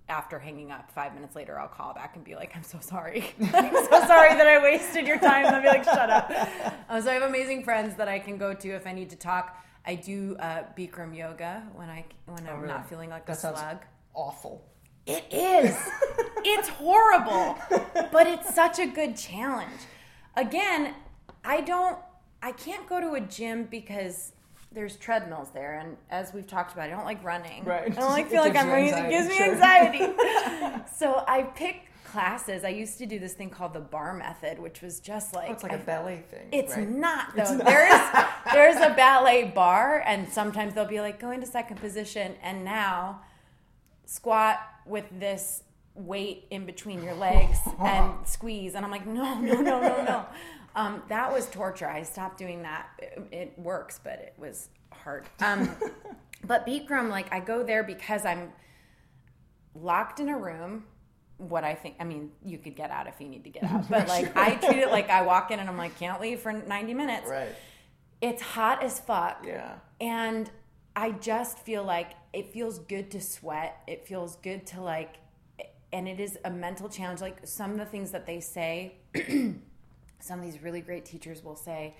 [0.08, 3.24] after hanging up five minutes later I'll call back and be like I'm so sorry
[3.40, 6.30] I'm so sorry that I wasted your time and I'll be like shut up
[6.88, 9.16] uh, so I have amazing friends that I can go to if I need to
[9.16, 12.68] talk I do uh, Bikram yoga when I when I'm Oh, really?
[12.68, 13.78] not feeling like That a slug
[14.14, 14.64] awful.
[15.06, 15.76] It is.
[16.44, 17.56] it's horrible,
[18.12, 19.80] but it's such a good challenge.
[20.36, 20.94] Again,
[21.44, 21.98] I don't
[22.42, 24.32] I can't go to a gym because
[24.72, 27.64] there's treadmills there and as we've talked about, I don't like running.
[27.64, 27.90] Right.
[27.90, 29.52] I don't like feel like I'm running it gives me sure.
[29.52, 30.12] anxiety.
[30.96, 34.80] so I pick classes, I used to do this thing called the bar method, which
[34.82, 36.48] was just like Oh, it's like a ballet thing.
[36.52, 36.88] It's right?
[36.88, 37.42] not though.
[37.42, 37.66] It's not.
[37.66, 42.64] There's there's a ballet bar, and sometimes they'll be like go into second position, and
[42.64, 43.20] now
[44.06, 45.62] squat with this
[45.94, 50.26] weight in between your legs and squeeze, and I'm like no no no no no.
[50.76, 51.88] Um, that was torture.
[51.88, 52.90] I stopped doing that.
[52.98, 55.24] It, it works, but it was hard.
[55.40, 55.74] Um,
[56.44, 58.52] but Bikram, like I go there because I'm
[59.74, 60.84] locked in a room.
[61.38, 63.88] What I think, I mean, you could get out if you need to get out,
[63.88, 66.52] but like I treat it like I walk in and I'm like, can't leave for
[66.52, 67.28] 90 minutes.
[67.28, 67.48] Right.
[68.20, 69.44] It's hot as fuck.
[69.46, 69.76] Yeah.
[69.98, 70.50] And
[70.96, 73.82] I just feel like it feels good to sweat.
[73.86, 75.16] It feels good to like,
[75.92, 77.20] and it is a mental challenge.
[77.20, 81.54] Like some of the things that they say, some of these really great teachers will
[81.54, 81.94] say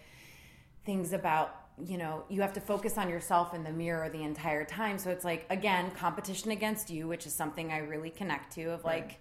[0.86, 4.64] things about, you know, you have to focus on yourself in the mirror the entire
[4.64, 4.98] time.
[4.98, 8.82] So it's like, again, competition against you, which is something I really connect to of
[8.82, 9.20] like,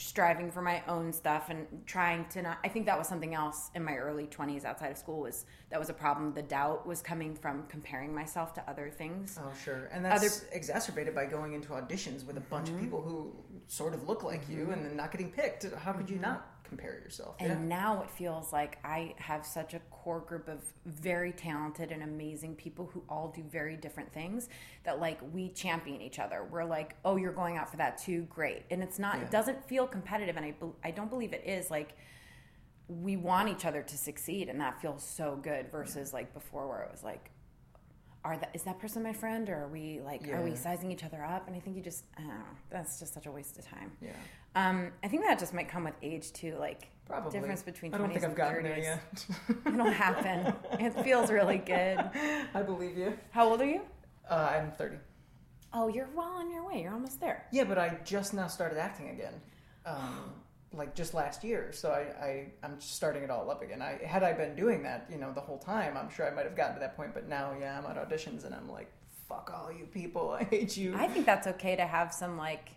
[0.00, 3.68] striving for my own stuff and trying to not i think that was something else
[3.74, 7.02] in my early 20s outside of school was that was a problem the doubt was
[7.02, 9.88] coming from comparing myself to other things Oh, sure.
[9.92, 12.76] And that's exacerbated by going into auditions with a bunch Mm-hmm.
[12.76, 13.32] of people who
[13.66, 15.64] sort of look like you and then not getting picked.
[15.84, 17.34] How could you not compare yourself?
[17.40, 22.02] And now it feels like i have such a core group of very talented and
[22.02, 24.48] amazing people who all do very different things
[24.84, 28.22] that like we champion each other we're like oh you're going out for that too
[28.30, 29.22] great and it's not Yeah.
[29.22, 30.54] it doesn't feel competitive and i
[30.84, 31.96] i don't believe it is like
[32.88, 36.82] we want each other to succeed and that feels so good versus like before where
[36.82, 37.30] it was like
[38.28, 41.04] are that is that person my friend or are we like are we sizing each
[41.04, 42.34] other up and i think you just I don't know,
[42.70, 44.10] that's just such a waste of time Yeah.
[44.54, 47.32] um i think that just might come with age too like Probably.
[47.32, 49.26] difference between I don't 20s think I've and gotten 30s there yet.
[49.74, 51.98] it'll happen it feels really good
[52.54, 53.16] I believe you.
[53.30, 53.80] how old are you
[54.30, 54.96] Uh, I'm 30.
[55.72, 58.78] oh you're well on your way you're almost there Yeah, but I just now started
[58.78, 59.34] acting again.
[59.86, 60.32] Um,
[60.72, 61.70] like just last year.
[61.72, 63.80] So I, I, I'm just starting it all up again.
[63.80, 66.44] I Had I been doing that, you know, the whole time, I'm sure I might
[66.44, 67.14] have gotten to that point.
[67.14, 68.90] But now, yeah, I'm at auditions and I'm like,
[69.28, 70.30] fuck all you people.
[70.40, 70.94] I hate you.
[70.96, 72.70] I think that's okay to have some like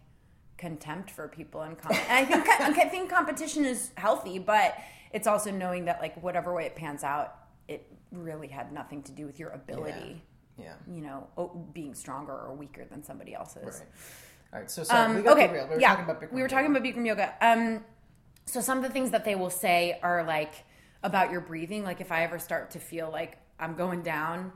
[0.58, 4.78] contempt for people and com- and I think I think competition is healthy, but
[5.12, 7.36] it's also knowing that like whatever way it pans out,
[7.68, 10.22] it really had nothing to do with your ability.
[10.58, 10.74] yeah.
[10.88, 13.64] You know, being stronger or weaker than somebody else's.
[13.80, 13.90] Right.
[14.54, 14.70] All right.
[14.70, 15.70] So sorry, Um, we got okay, derailed.
[15.70, 16.50] We were yeah, talking about Bikram we were yoga.
[16.50, 17.34] talking about Bikram yoga.
[17.42, 17.86] Um,
[18.46, 20.54] so some of the things that they will say are like
[21.04, 21.84] about your breathing.
[21.84, 24.52] Like if I ever start to feel like I'm going down,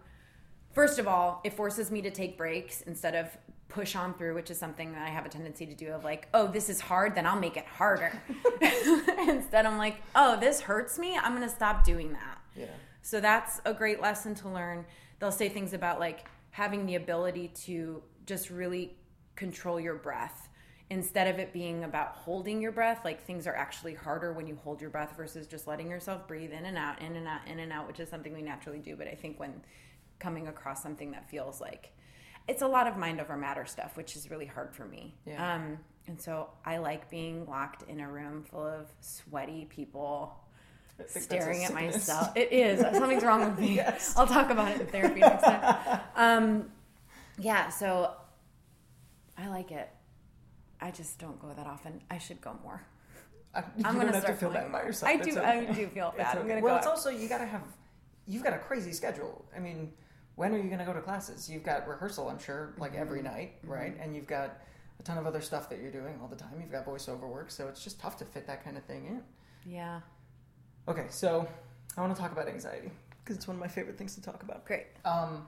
[0.73, 3.27] first of all, it forces me to take breaks instead of
[3.67, 5.91] push on through, which is something that I have a tendency to do.
[5.91, 8.11] Of like, oh, this is hard, then I'll make it harder.
[9.27, 11.17] instead, I'm like, oh, this hurts me.
[11.17, 12.37] I'm gonna stop doing that.
[12.55, 12.65] Yeah.
[13.01, 14.85] So that's a great lesson to learn.
[15.19, 18.95] They'll say things about like having the ability to just really
[19.35, 20.49] control your breath
[20.89, 23.01] instead of it being about holding your breath.
[23.03, 26.51] Like things are actually harder when you hold your breath versus just letting yourself breathe
[26.51, 28.95] in and out, in and out, in and out, which is something we naturally do.
[28.95, 29.61] But I think when
[30.19, 31.91] coming across something that feels like
[32.47, 35.15] it's a lot of mind over matter stuff, which is really hard for me.
[35.25, 35.55] Yeah.
[35.55, 40.35] Um, and so I like being locked in a room full of sweaty people
[40.99, 42.37] I think that's a staring at myself.
[42.37, 42.79] It is.
[42.97, 43.75] Something's wrong with me.
[43.75, 44.13] Yes.
[44.15, 45.99] I'll talk about it in therapy next time.
[46.15, 46.65] Um,
[47.37, 48.11] yeah, so
[49.37, 49.89] I like it.
[50.81, 52.01] I just don't go that often.
[52.11, 52.81] I should go more.
[53.53, 54.83] I, gonna have to start feel bad about more.
[54.85, 55.09] yourself.
[55.11, 55.31] I do.
[55.37, 55.45] okay.
[55.69, 56.37] I do feel bad.
[56.37, 56.61] I'm okay.
[56.61, 57.61] well, it's also you gotta have.
[58.27, 59.45] You've got a crazy schedule.
[59.55, 59.93] I mean,
[60.35, 61.49] when are you gonna go to classes?
[61.49, 63.33] You've got rehearsal, I'm sure, like every Mm-hmm.
[63.33, 63.95] night, right?
[64.01, 64.57] And you've got
[64.99, 66.51] a ton of other stuff that you're doing all the time.
[66.59, 69.71] You've got voiceover work, so it's just tough to fit that kind of thing in.
[69.71, 70.01] yeah,
[70.87, 71.47] Okay, so
[71.97, 72.91] I want to talk about anxiety
[73.23, 74.65] because it's one of my favorite things to talk about.
[74.65, 74.85] great.
[75.05, 75.47] Um,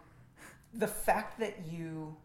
[0.74, 2.16] the fact that you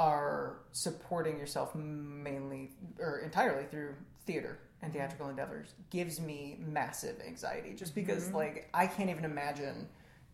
[0.00, 3.94] are supporting yourself mainly or entirely through
[4.24, 7.74] theater and theatrical endeavors gives me massive anxiety.
[7.74, 8.36] Just because mm-hmm.
[8.36, 9.86] like I can't even imagine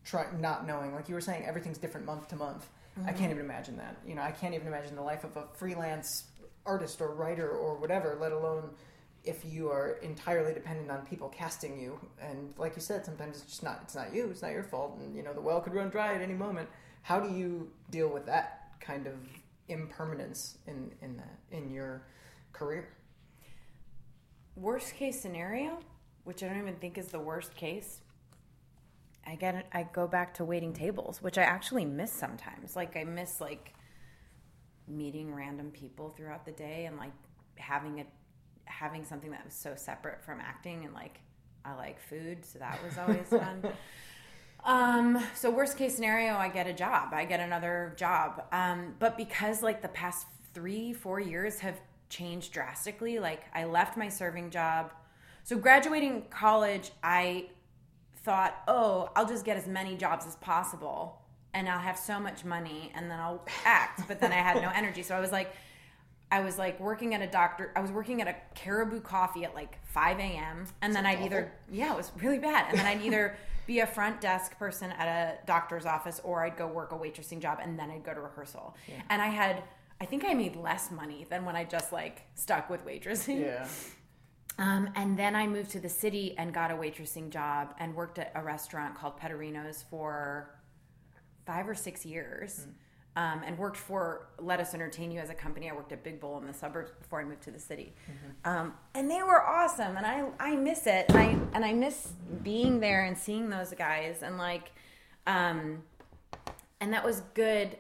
[0.05, 0.95] try not knowing.
[0.95, 2.69] Like you were saying everything's different month to month.
[2.97, 3.19] I mm-hmm.
[3.19, 3.97] can't even imagine that.
[4.07, 6.29] You know, I can't even imagine the life of a freelance
[6.65, 8.71] artist or writer or whatever, let alone
[9.25, 11.99] if you are entirely dependent on people casting you.
[12.23, 14.97] And like you said sometimes it's just not it's not you it's not your fault.
[15.01, 16.69] And you know the well could run dry at any moment.
[17.03, 19.15] How do you deal with that kind of
[19.69, 22.07] impermanence in in that in your
[22.53, 22.89] career
[24.57, 25.81] Worst case scenario,
[26.25, 28.01] which I don't even think is the worst case.
[29.27, 29.67] I get it.
[29.71, 32.75] I go back to waiting tables, which I actually miss sometimes.
[32.75, 33.75] Like I miss like
[34.89, 37.13] meeting random people throughout the day and like
[37.57, 38.07] having a
[38.65, 41.21] having something that was so separate from acting and like
[41.63, 43.63] I like food, so that was always fun.
[44.67, 47.15] Um, so worst case scenario, I get a job.
[47.15, 48.43] I get another job.
[48.51, 53.21] Um, but because like the past three, four years have changed drastically.
[53.21, 54.93] Like I left my serving job.
[55.45, 57.47] So graduating college, I
[58.25, 61.23] thought, "Oh, I'll just get as many jobs as possible
[61.55, 64.71] and I'll have so much money and then I'll act." But then I had no
[64.75, 65.05] energy.
[65.05, 65.55] So I was like
[66.31, 67.71] I was like working at a doctor.
[67.77, 70.67] I was working at a Caribou Coffee at like 5 a.m.
[70.83, 72.67] And then I'd either, yeah, it was really bad.
[72.69, 76.57] And then I'd either be a front desk person at a doctor's office or I'd
[76.57, 78.77] go work a waitressing job and then I'd go to rehearsal.
[78.89, 79.03] Yeah.
[79.09, 79.63] And I had,
[80.01, 83.41] I think I made less money than when I just like stuck with waitressing.
[83.41, 83.67] Yeah.
[84.59, 88.19] Um, and then I moved to the city and got a waitressing job and worked
[88.19, 90.49] at a restaurant called Petterino's for
[91.45, 92.61] five or six years.
[92.67, 92.73] Mm
[93.17, 95.71] um, and worked for Lettuce Entertain You as a company.
[95.71, 98.51] I worked at Big Bowl in the suburbs before I moved to the city, mm-hmm.
[98.51, 99.97] um, and they were awesome.
[99.97, 101.07] And I I miss it.
[101.09, 102.09] And I and I miss
[102.43, 104.71] being there and seeing those guys and like,
[105.27, 105.83] um,
[106.81, 107.79] and that was good.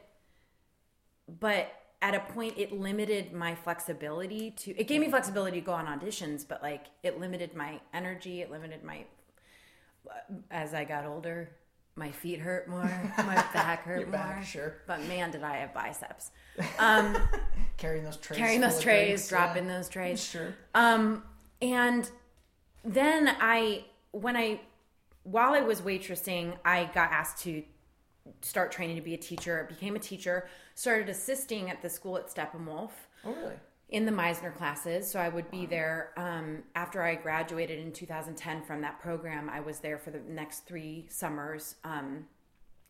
[1.41, 4.79] But at a point, it limited my flexibility to.
[4.79, 8.41] It gave me flexibility to go on auditions, but like it limited my energy.
[8.41, 9.05] It limited my.
[10.53, 11.51] As I got older,
[11.97, 12.83] my feet hurt more,
[13.19, 14.19] my back hurt Your more.
[14.19, 14.77] Back, sure.
[14.87, 16.31] But man, did I have biceps.
[16.79, 17.17] Um,
[17.77, 18.39] carrying those trays.
[18.39, 19.77] Carrying those trays, drinks, dropping yeah.
[19.77, 20.25] those trays.
[20.25, 20.55] Sure.
[20.75, 21.23] Um,
[21.61, 22.11] and
[22.83, 24.61] then I, when I,
[25.25, 27.63] while I was waitressing, I got asked to
[28.41, 29.67] start training to be a teacher.
[29.69, 30.49] Became a teacher.
[30.75, 32.91] Started assisting at the school at Steppenwolf.
[33.25, 33.55] Oh, really?
[33.89, 35.09] In the Meisner classes.
[35.09, 39.49] So I would be there um, after I graduated in 2010 from that program.
[39.49, 42.27] I was there for the next three summers um,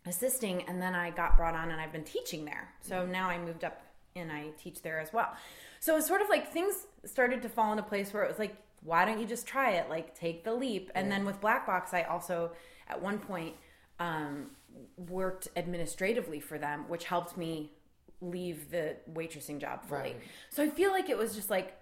[0.07, 2.72] assisting, and then I got brought on and I've been teaching there.
[2.80, 3.82] So now I moved up
[4.14, 5.34] and I teach there as well.
[5.80, 8.57] So it's sort of like things started to fall into place where it was like,
[8.82, 9.90] why don't you just try it?
[9.90, 10.90] Like take the leap.
[10.94, 12.53] And then with Black Box, I also
[12.88, 13.55] at one point
[13.99, 14.51] um,
[14.97, 17.72] worked administratively for them, which helped me
[18.21, 20.01] leave the waitressing job fully.
[20.01, 20.21] Right.
[20.51, 21.77] So I feel like it was just like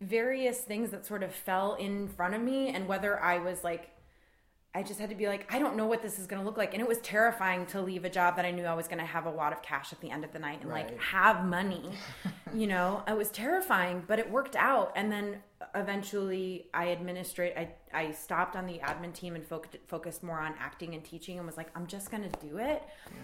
[0.00, 3.90] various things that sort of fell in front of me and whether I was like
[4.76, 6.58] I just had to be like, I don't know what this is going to look
[6.58, 6.74] like.
[6.74, 9.06] And it was terrifying to leave a job that I knew I was going to
[9.06, 10.90] have a lot of cash at the end of the night and right.
[10.90, 11.92] like have money.
[12.54, 14.92] you know, it was terrifying, but it worked out.
[14.94, 15.38] And then
[15.74, 20.52] eventually I administrate, I, I stopped on the admin team and focused, focused more on
[20.60, 22.82] acting and teaching and was like, I'm just going to do it.
[23.06, 23.16] Yeah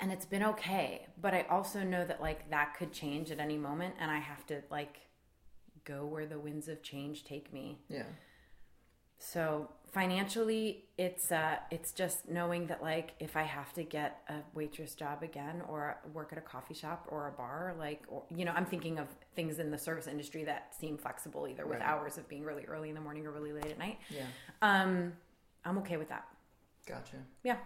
[0.00, 3.58] and it's been okay but i also know that like that could change at any
[3.58, 5.00] moment and i have to like
[5.84, 7.78] go where the winds of change take me.
[7.88, 8.04] Yeah.
[9.18, 14.34] So financially it's uh it's just knowing that like if i have to get a
[14.54, 18.44] waitress job again or work at a coffee shop or a bar like or, you
[18.44, 21.88] know i'm thinking of things in the service industry that seem flexible either with right.
[21.88, 23.98] hours of being really early in the morning or really late at night.
[24.10, 24.26] Yeah.
[24.62, 25.12] Um
[25.64, 26.28] i'm okay with that.
[26.86, 27.16] Gotcha.
[27.42, 27.56] Yeah.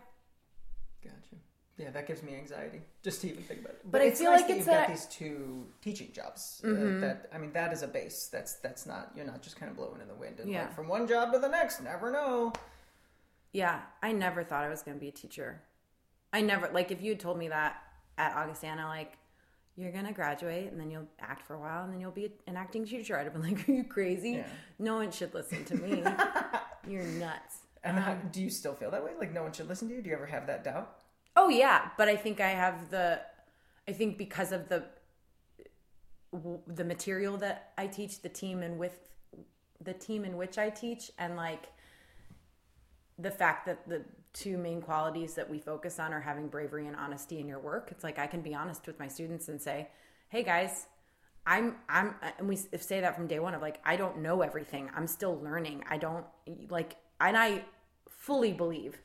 [1.03, 1.37] Gotcha
[1.77, 3.81] yeah, that gives me anxiety just to even think about it.
[3.85, 6.61] But, but I feel nice like it's you've got these two teaching jobs.
[6.63, 6.97] Uh, mm-hmm.
[6.99, 8.29] Uh, that I mean, that is a base.
[8.31, 10.63] That's that's not you're not just kind of blowing in the wind and yeah.
[10.63, 11.83] like from one job to the next.
[11.83, 12.53] Never know.
[13.53, 15.63] Yeah, I never thought I was going to be a teacher.
[16.33, 17.77] I never like if you had told me that
[18.19, 19.19] at Augustana, like
[19.77, 22.57] you're gonna graduate and then you'll act for a while and then you'll be an
[22.57, 23.19] acting teacher.
[23.19, 24.33] I'd have been like, "Are you crazy?
[24.33, 24.47] Yeah.
[24.79, 26.05] No one should listen to me.
[26.89, 29.11] you're nuts." And um, how, do you still feel that way?
[29.19, 30.03] Like no one should listen to you?
[30.03, 30.97] Do you ever have that doubt?
[31.37, 33.21] Oh yeah, but I think I have the
[33.89, 34.85] I think because of the
[36.67, 38.99] the material that I teach, the team and with
[39.81, 41.69] the team in which I teach and like
[43.19, 46.97] the fact that the two main qualities that we focus on are having bravery and
[46.97, 47.89] honesty in your work.
[47.93, 49.89] It's like I can be honest with my students and say,
[50.29, 50.87] "Hey guys,
[51.47, 54.91] I'm I'm and we say that from day one of like I don't know everything.
[54.97, 55.85] I'm still learning.
[55.89, 56.27] I don't
[56.69, 57.65] like and I
[58.09, 58.99] fully believe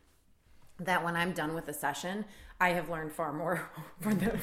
[0.79, 2.25] that when I'm done with a session,
[2.61, 3.69] I have learned far more
[4.01, 4.39] for them.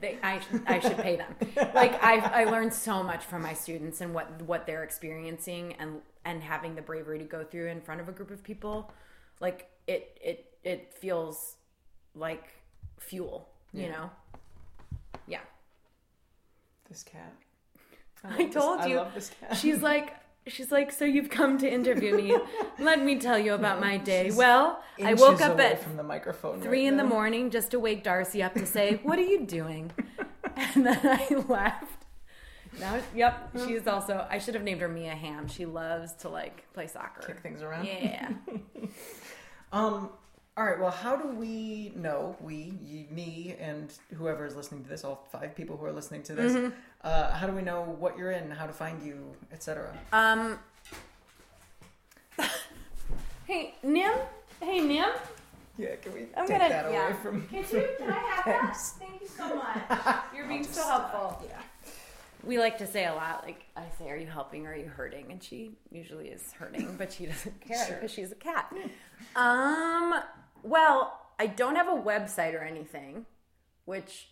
[0.00, 1.34] They, I, I should pay them.
[1.74, 6.00] Like I, I learned so much from my students and what what they're experiencing and
[6.24, 8.92] and having the bravery to go through in front of a group of people.
[9.40, 11.56] Like it it it feels
[12.14, 12.48] like
[12.98, 14.10] fuel, you know.
[15.26, 15.40] Yeah.
[16.88, 17.32] This cat.
[18.24, 19.46] I, I told this, you.
[19.48, 20.14] I She's like,
[20.48, 22.36] She's like, so you've come to interview me.
[22.78, 24.32] Let me tell you about my day.
[24.32, 27.04] Well, I woke up at from the microphone three right in now.
[27.04, 29.92] the morning just to wake Darcy up to say, "What are you doing?"
[30.54, 32.04] And then I left.
[32.78, 34.26] Now, yep, she's also.
[34.28, 35.48] I should have named her Mia Hamm.
[35.48, 37.86] She loves to like play soccer, kick things around.
[37.86, 38.30] Yeah.
[39.72, 40.10] um.
[40.54, 40.78] All right.
[40.78, 45.26] Well, how do we know we, you, me, and whoever is listening to this, all
[45.32, 46.74] five people who are listening to this, mm-hmm.
[47.04, 49.96] Uh, how do we know what you're in, how to find you, etc.?
[50.12, 50.58] Um.
[53.46, 54.12] hey, Nim.
[54.60, 55.08] Hey, Nim.
[55.78, 57.06] Yeah, can we I'm take gonna, that yeah.
[57.08, 57.46] away from?
[57.48, 57.88] Can you?
[57.98, 58.76] Can I have that?
[58.98, 60.16] Thank you so much.
[60.36, 61.42] You're being so helpful.
[61.48, 61.60] yeah.
[62.44, 63.42] we like to say a lot.
[63.44, 64.66] Like I say, "Are you helping?
[64.66, 67.96] or Are you hurting?" And she usually is hurting, but she doesn't care Sure.
[67.96, 68.72] because she's a cat.
[69.34, 70.14] Um.
[70.62, 73.26] Well, I don't have a website or anything,
[73.86, 74.28] which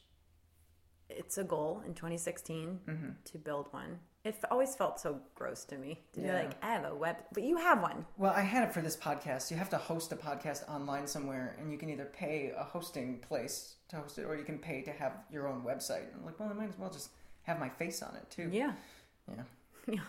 [1.16, 3.98] it's a goal in 2016 to build one.
[4.22, 6.26] It always felt so gross to me to Yeah.
[6.26, 8.04] be like, I have a web, but you have one.
[8.18, 9.50] Well, I had it for this podcast.
[9.50, 13.18] You have to host a podcast online somewhere, and you can either pay a hosting
[13.20, 16.04] place to host it, or you can pay to have your own website.
[16.14, 17.10] I'm like, well, I might as well just
[17.44, 18.48] have my face on it too.
[18.52, 18.72] Yeah.
[19.28, 19.44] Yeah.
[19.88, 20.00] Yeah.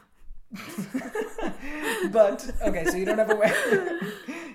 [2.11, 3.55] But okay, so you don't have a web.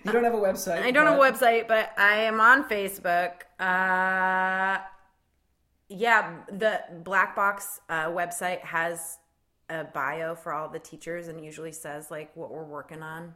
[0.05, 0.83] you don't have a website.
[0.83, 3.33] I don't have a website, but I am on Facebook.
[3.59, 4.79] Uh,
[5.89, 9.19] yeah, the Black Box uh, website has
[9.69, 13.35] a bio for all the teachers and usually says like what we're working on.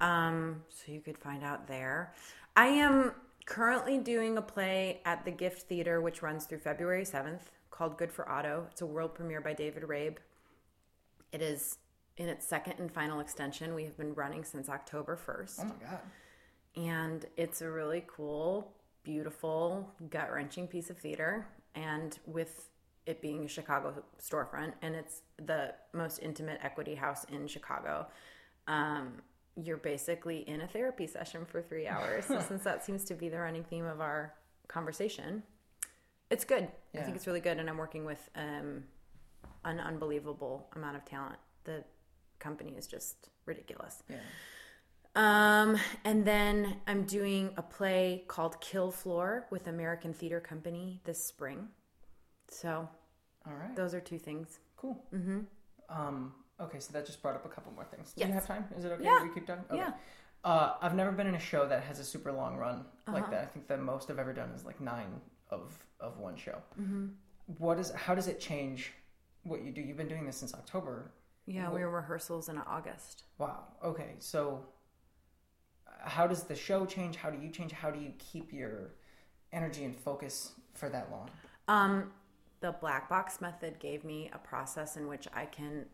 [0.00, 2.14] Um, so you could find out there.
[2.56, 3.12] I am
[3.46, 8.12] currently doing a play at the Gift Theater, which runs through February 7th, called Good
[8.12, 8.66] for Otto.
[8.70, 10.16] It's a world premiere by David Rabe.
[11.32, 11.78] It is
[12.16, 13.74] in its second and final extension.
[13.74, 16.00] We have been running since October 1st Oh my god.
[16.76, 21.46] and it's a really cool, beautiful, gut wrenching piece of theater.
[21.74, 22.70] And with
[23.06, 28.06] it being a Chicago storefront, and it's the most intimate equity house in Chicago,
[28.68, 29.14] um,
[29.56, 32.26] you're basically in a therapy session for three hours.
[32.26, 34.34] so since that seems to be the running theme of our
[34.68, 35.42] conversation,
[36.30, 36.68] it's good.
[36.94, 38.84] I think it's really good, and I'm working with um,
[39.64, 41.38] an unbelievable amount of talent.
[41.64, 41.84] The
[42.38, 44.02] company is just ridiculous.
[44.08, 44.16] Yeah.
[45.14, 51.22] Um, and then I'm doing a play called Kill Floor with American Theater Company this
[51.24, 51.68] spring.
[52.48, 52.88] So
[53.46, 53.76] All right.
[53.76, 54.58] those are two things.
[54.76, 55.02] Cool.
[55.14, 55.40] Mm-hmm.
[55.88, 56.32] Um.
[56.60, 58.12] Okay, so that just brought up a couple more things.
[58.16, 58.64] Do you have time?
[58.76, 59.04] Is it okay?
[59.04, 59.22] Yeah.
[59.22, 59.64] We keep talking.
[59.70, 59.78] Okay.
[59.78, 59.92] Yeah.
[60.44, 63.30] Uh, I've never been in a show that has a super long run like Uh-huh.
[63.32, 63.42] that.
[63.42, 66.58] I think the most I've ever done is like nine of of one show.
[66.80, 67.06] Mm-hmm.
[67.58, 67.90] What is?
[67.90, 68.92] How does it change
[69.42, 69.80] what you do?
[69.80, 71.10] You've been doing this since October.
[71.46, 73.24] Yeah, we were rehearsals in August.
[73.38, 73.64] Wow.
[73.84, 74.14] Okay.
[74.20, 74.64] So,
[76.04, 77.16] how does the show change?
[77.16, 77.72] How do you change?
[77.72, 78.90] How do you keep your
[79.52, 81.30] energy and focus for that long?
[81.68, 82.10] Um,
[82.60, 85.86] the black box method gave me a process in which I can.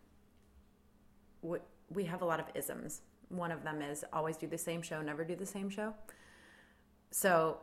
[1.43, 3.03] We have a lot of isms.
[3.29, 5.95] One of them is always do the same show, never do the same show.
[7.11, 7.59] So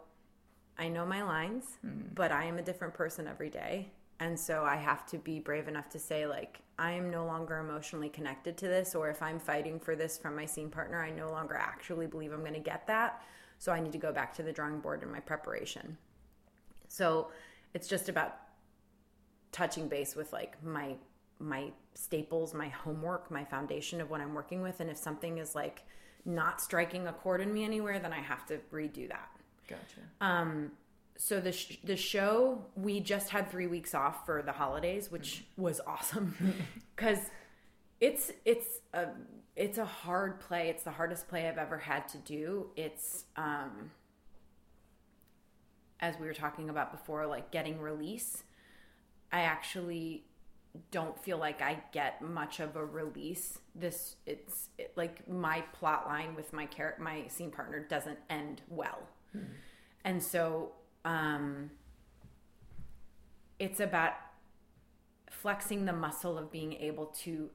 [0.77, 1.65] I know my lines,
[2.13, 3.91] but I am a different person every day.
[4.19, 7.57] And so I have to be brave enough to say, like, I am no longer
[7.57, 11.09] emotionally connected to this, or if I'm fighting for this from my scene partner, I
[11.09, 13.21] no longer actually believe I'm going to get that.
[13.59, 15.97] So I need to go back to the drawing board in my preparation.
[16.87, 17.31] So
[17.73, 18.37] it's just about
[19.51, 20.95] touching base with like my
[21.39, 25.55] my staples, my homework, my foundation of what I'm working with, and if something is
[25.55, 25.83] like
[26.23, 29.29] not striking a chord in me anywhere, then I have to redo that.
[29.67, 30.01] Gotcha.
[30.21, 30.71] Um,
[31.17, 35.45] so the sh- the show we just had three weeks off for the holidays, which
[35.57, 36.35] was awesome
[36.95, 37.19] because
[37.99, 39.07] it's it's a
[39.55, 40.69] it's a hard play.
[40.69, 42.67] It's the hardest play I've ever had to do.
[42.75, 43.91] It's um,
[45.99, 48.43] as we were talking about before, like getting release.
[49.31, 50.25] I actually
[50.91, 53.59] don't feel like I get much of a release.
[53.73, 58.61] This it's it, like my plot line with my character, my scene partner doesn't end
[58.69, 58.99] well,
[60.03, 60.73] and so
[61.05, 61.69] um,
[63.59, 64.13] it's about
[65.29, 67.49] flexing the muscle of being able to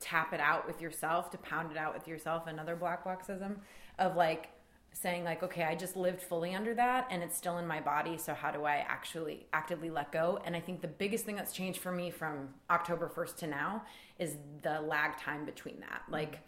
[0.00, 2.46] tap it out with yourself, to pound it out with yourself.
[2.46, 3.58] Another black boxism
[3.98, 4.48] of like
[4.92, 8.16] saying like, okay, I just lived fully under that and it's still in my body.
[8.16, 10.40] So how do I actually actively let go?
[10.44, 13.82] And I think the biggest thing that's changed for me from October 1st to now
[14.18, 16.02] is the lag time between that.
[16.08, 16.40] Like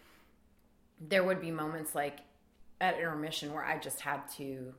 [1.01, 2.21] there would be moments like
[2.81, 4.75] at intermission where I just had to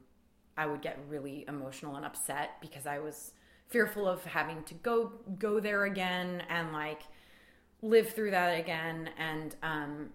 [0.59, 3.31] I would get really emotional and upset because I was
[3.67, 7.03] fearful of having to go go there again and like
[7.81, 9.09] live through that again.
[9.17, 10.09] And um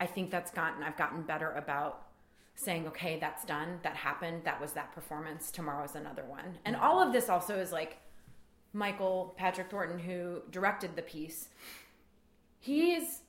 [0.00, 2.06] I think that's gotten I've gotten better about
[2.54, 3.80] saying okay that's done.
[3.82, 4.42] That happened.
[4.44, 5.50] That was that performance.
[5.50, 6.58] Tomorrow's another one.
[6.64, 7.98] And all of this also is like
[8.72, 11.48] Michael Patrick Thornton who directed the piece
[12.58, 13.22] he's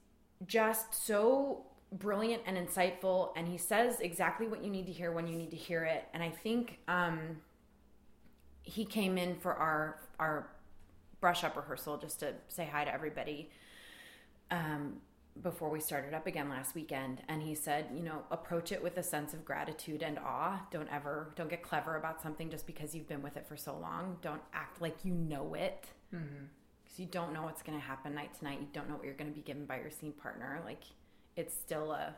[0.45, 5.27] just so brilliant and insightful and he says exactly what you need to hear when
[5.27, 6.05] you need to hear it.
[6.13, 7.37] And i think um,
[8.63, 10.49] he came in for our our
[11.21, 13.49] brush up rehearsal just to say hi to everybody
[14.51, 14.97] um,
[15.41, 17.21] before we started up again last weekend.
[17.27, 20.61] And he said you know approach it with a sense of gratitude and awe.
[20.71, 23.75] Don't ever don't get clever about something just because you've been with it for so
[23.77, 24.17] long.
[24.21, 25.87] Don't act like you know it.
[26.83, 28.59] Because you don't know what's going to happen night to night.
[28.59, 30.61] You don't know what you're going to be given by your scene partner.
[30.65, 30.83] Like
[31.39, 32.13] it's still a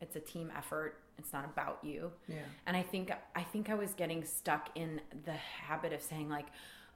[0.00, 2.36] it's a team effort it's not about you Yeah.
[2.66, 6.46] and i think i think i was getting stuck in the habit of saying like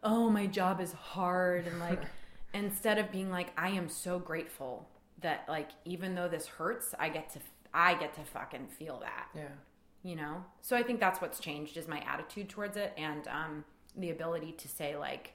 [0.02, 2.02] oh, my job is hard and like
[2.54, 4.88] instead of being like I am so grateful
[5.20, 7.38] that like even though this hurts, I get to
[7.74, 9.26] I get to fucking feel that.
[9.34, 9.54] Yeah.
[10.02, 10.42] You know?
[10.62, 13.64] So I think that's what's changed is my attitude towards it and um
[13.94, 15.34] the ability to say like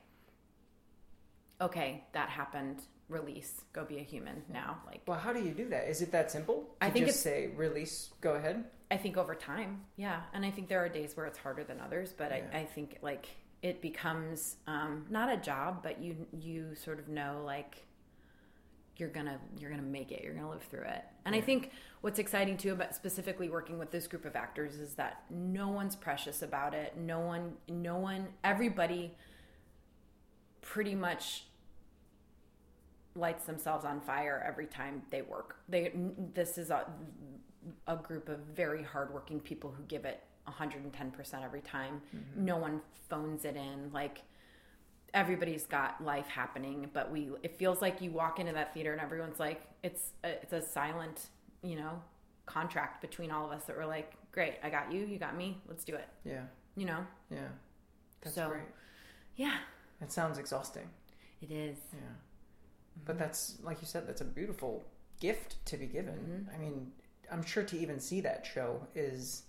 [1.61, 4.77] okay, that happened, release, go be a human now.
[4.85, 5.87] Like Well, how do you do that?
[5.89, 6.75] Is it that simple?
[6.81, 8.65] I think just it's- say release, go ahead.
[8.91, 11.79] I think over time, yeah, and I think there are days where it's harder than
[11.81, 12.43] others, but Yeah.
[12.53, 13.27] I, I think like
[13.63, 17.83] it becomes um, not a job, but you you sort of know like
[18.97, 21.03] you're gonna you're gonna make it, you're gonna live through it.
[21.25, 24.93] And I think what's exciting too about specifically working with this group of actors is
[24.95, 26.95] that no one's precious about it.
[26.95, 29.15] No one, no one, everybody,
[30.61, 31.45] pretty much
[33.15, 35.57] lights themselves on fire every time they work.
[35.69, 35.91] They
[36.33, 36.85] this is a
[37.87, 42.01] a group of very hardworking people who give it 110% every time.
[42.15, 42.45] Mm-hmm.
[42.45, 44.21] No one phones it in like
[45.13, 49.01] everybody's got life happening, but we it feels like you walk into that theater and
[49.01, 51.29] everyone's like it's a, it's a silent,
[51.63, 52.01] you know,
[52.45, 55.57] contract between all of us that we're like, "Great, I got you, you got me.
[55.67, 56.43] Let's do it." Yeah.
[56.75, 56.99] You know?
[57.31, 57.47] Yeah.
[58.21, 58.63] That's So- great.
[59.37, 59.57] Yeah,
[60.01, 60.87] It sounds exhausting.
[61.41, 61.77] it is.
[61.93, 61.99] Yeah.
[63.03, 64.83] But that's like you said, that's a beautiful
[65.19, 66.15] gift to be given.
[66.15, 66.55] Mm-hmm.
[66.55, 66.91] I mean,
[67.31, 69.43] I'm sure to even see that show is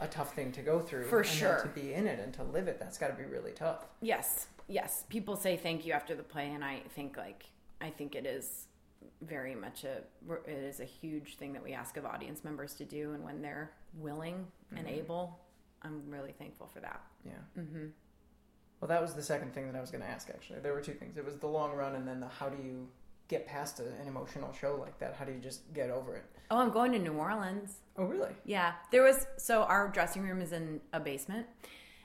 [0.00, 1.04] a tough thing to go through.
[1.04, 1.60] For and sure.
[1.62, 3.86] To be in it and to live it, that's got to be really tough.
[4.00, 5.04] Yes, yes.
[5.08, 7.44] People say thank you after the play, and I think like
[7.80, 8.66] I think it is
[9.22, 9.98] very much a
[10.46, 13.42] it is a huge thing that we ask of audience members to do, and when
[13.42, 14.46] they're willing
[14.76, 15.38] and able,
[15.82, 17.00] I'm really thankful for that.
[17.24, 17.62] Yeah.
[17.62, 17.86] hmm
[18.80, 20.28] Well, that was the second thing that I was going to ask.
[20.30, 21.16] Actually, there were two things.
[21.16, 22.88] It was the long run, and then the how do you
[23.28, 25.14] get past a, an emotional show like that?
[25.18, 26.24] How do you just get over it?
[26.50, 27.78] Oh, I'm going to New Orleans.
[27.96, 28.30] Oh, really?
[28.44, 31.46] Yeah, there was so our dressing room is in a basement,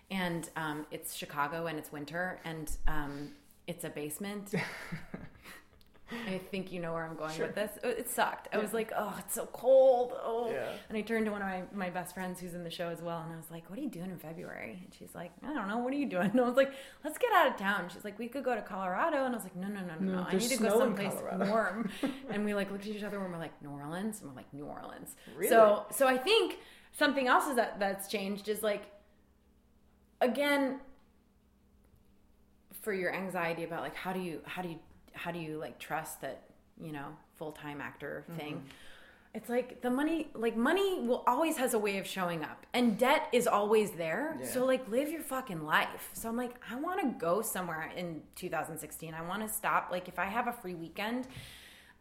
[0.10, 3.30] and um, it's Chicago and it's winter, and um,
[3.68, 4.54] it's a basement.
[6.28, 7.48] I think you know where I'm going Sure.
[7.48, 7.72] with this.
[7.84, 8.48] It sucked.
[8.54, 8.62] I Yeah.
[8.64, 10.14] was like, oh, it's so cold.
[10.22, 10.72] Oh, Yeah.
[10.90, 13.02] and I turned to one of my, my best friends who's in the show as
[13.02, 14.80] well, and I was like, what are you doing in February?
[14.84, 15.78] And she's like, I don't know.
[15.78, 16.30] What are you doing?
[16.32, 16.72] And I was like,
[17.04, 17.90] let's get out of town.
[17.94, 20.00] She's like, we could go to Colorado, and I was like, no, no, no, no,
[20.00, 20.28] No, no.
[20.28, 21.14] I need to go someplace
[21.50, 21.90] warm.
[22.30, 24.54] and we like looked at each other and we're like, New Orleans, and we're like,
[24.54, 25.16] New Orleans.
[25.36, 25.50] Really?
[25.50, 26.58] So so I think
[26.92, 28.84] something else is that that's changed is like
[30.22, 30.80] again
[32.82, 34.80] for your anxiety about like how do you how do you
[35.14, 36.44] how do you like trust that
[36.82, 37.08] you know
[37.38, 38.68] full-time actor thing Mm-hmm.
[39.36, 42.98] it's like the money like money will always has a way of showing up and
[42.98, 44.48] debt is always there Yeah.
[44.48, 48.22] so like live your fucking life so i'm like i want to go somewhere in
[48.36, 51.28] 2016 i want to stop like if i have a free weekend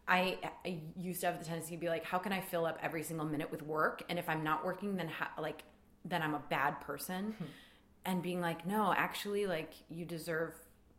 [0.05, 2.77] I, I used to have the tendency to be like, how can I fill up
[2.83, 4.03] every single minute with work?
[4.09, 5.63] And if I'm not working, then ha- like,
[6.03, 7.33] then I'm a bad person.
[8.03, 10.55] and being like, no, actually, like, you deserve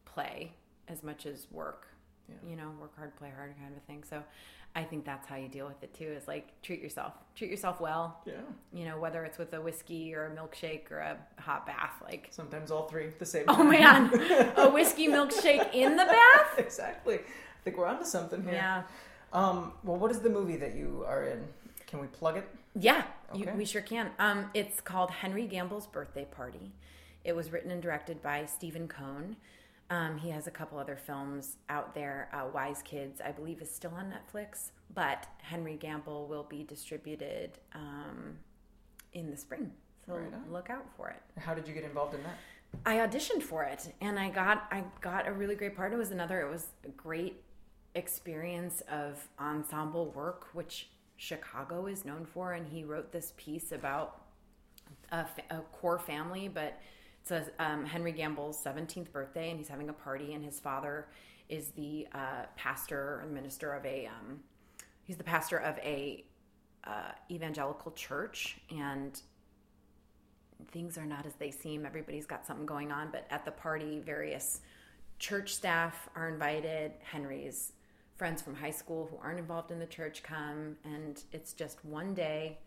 [0.07, 0.55] play
[0.89, 1.87] as much as work.
[2.29, 2.51] Yeah.
[2.51, 4.05] You know, work hard, play hard, kind of a thing.
[4.09, 4.23] So,
[4.77, 6.05] I think that's how you deal with it too.
[6.07, 8.21] Is like treat yourself, treat yourself well.
[8.27, 8.33] Yeah.
[8.73, 11.93] You know, whether it's with a whiskey or a milkshake or a hot bath.
[12.03, 14.11] Like, Sometimes all three the same oh man,
[14.57, 16.55] a whiskey milkshake in the bath.
[16.59, 17.17] exactly.
[17.19, 18.55] I think we're onto something here.
[18.55, 18.83] Yeah.
[19.33, 21.45] Um, well, what is the movie that you are in?
[21.87, 22.49] Can we plug it?
[22.77, 23.57] Yeah, you, Okay.
[23.57, 24.11] we sure can.
[24.19, 26.73] Um, it's called Henry Gamble's Birthday Party.
[27.25, 29.37] It was written and directed by Stephen Cone.
[29.95, 32.29] Um, he has a couple other films out there.
[32.33, 37.59] Uh, Wise Kids, I believe, is still on Netflix, but Henry Gamble will be distributed
[37.75, 38.37] um,
[39.13, 39.71] in the spring.
[40.07, 41.23] So Right look out for it.
[41.41, 42.37] How did you get involved in that?
[42.85, 45.93] I auditioned for it and I got I got a really great part.
[45.93, 47.41] It was another it was a great
[47.95, 54.23] experience of ensemble work which Chicago is known for and he wrote this piece about
[55.13, 56.81] a, a core family but
[57.25, 61.07] it's a, um, Henry Gamble's 17th birthday and he's having a party and his father
[61.49, 64.41] is the uh, pastor or minister of a um,
[65.05, 66.25] he's the pastor of a
[66.85, 69.23] uh, evangelical church and
[70.71, 71.87] things are not as they seem.
[71.87, 74.61] Everybody's got something going on, but at the party, various
[75.19, 76.93] church staff are invited.
[77.03, 77.73] Henry's
[78.17, 82.15] friends from high school who aren't involved in the church come, and it's just one
[82.15, 82.59] day,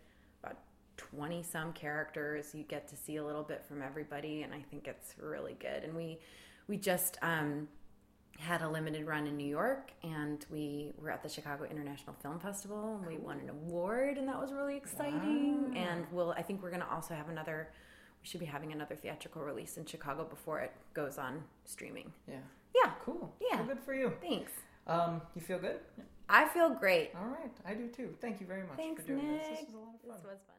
[0.98, 2.54] 20 some characters.
[2.54, 5.84] You get to see a little bit from everybody, and I think it's really good.
[5.84, 6.18] And we,
[6.66, 7.68] we just, um,
[8.38, 12.38] had a limited run in New York and we were at the Chicago International Film
[12.38, 15.74] Festival and we won an award and that was really exciting.
[15.74, 15.80] Wow.
[15.80, 17.68] And we'll I think we're gonna also have another
[18.22, 22.12] we should be having another theatrical release in Chicago before it goes on streaming.
[22.28, 22.36] Yeah.
[22.76, 22.92] Yeah.
[23.04, 23.34] Cool.
[23.40, 23.56] Yeah.
[23.56, 24.12] Well, good for you.
[24.20, 24.52] Thanks.
[24.86, 25.80] Um, you feel good?
[26.28, 27.10] I feel great.
[27.16, 27.50] All right.
[27.66, 28.14] I do too.
[28.20, 29.40] Thank you very much Thanks, for doing Nick.
[29.40, 29.58] this.
[29.60, 30.10] This was a lot of fun.
[30.16, 30.56] This was fun.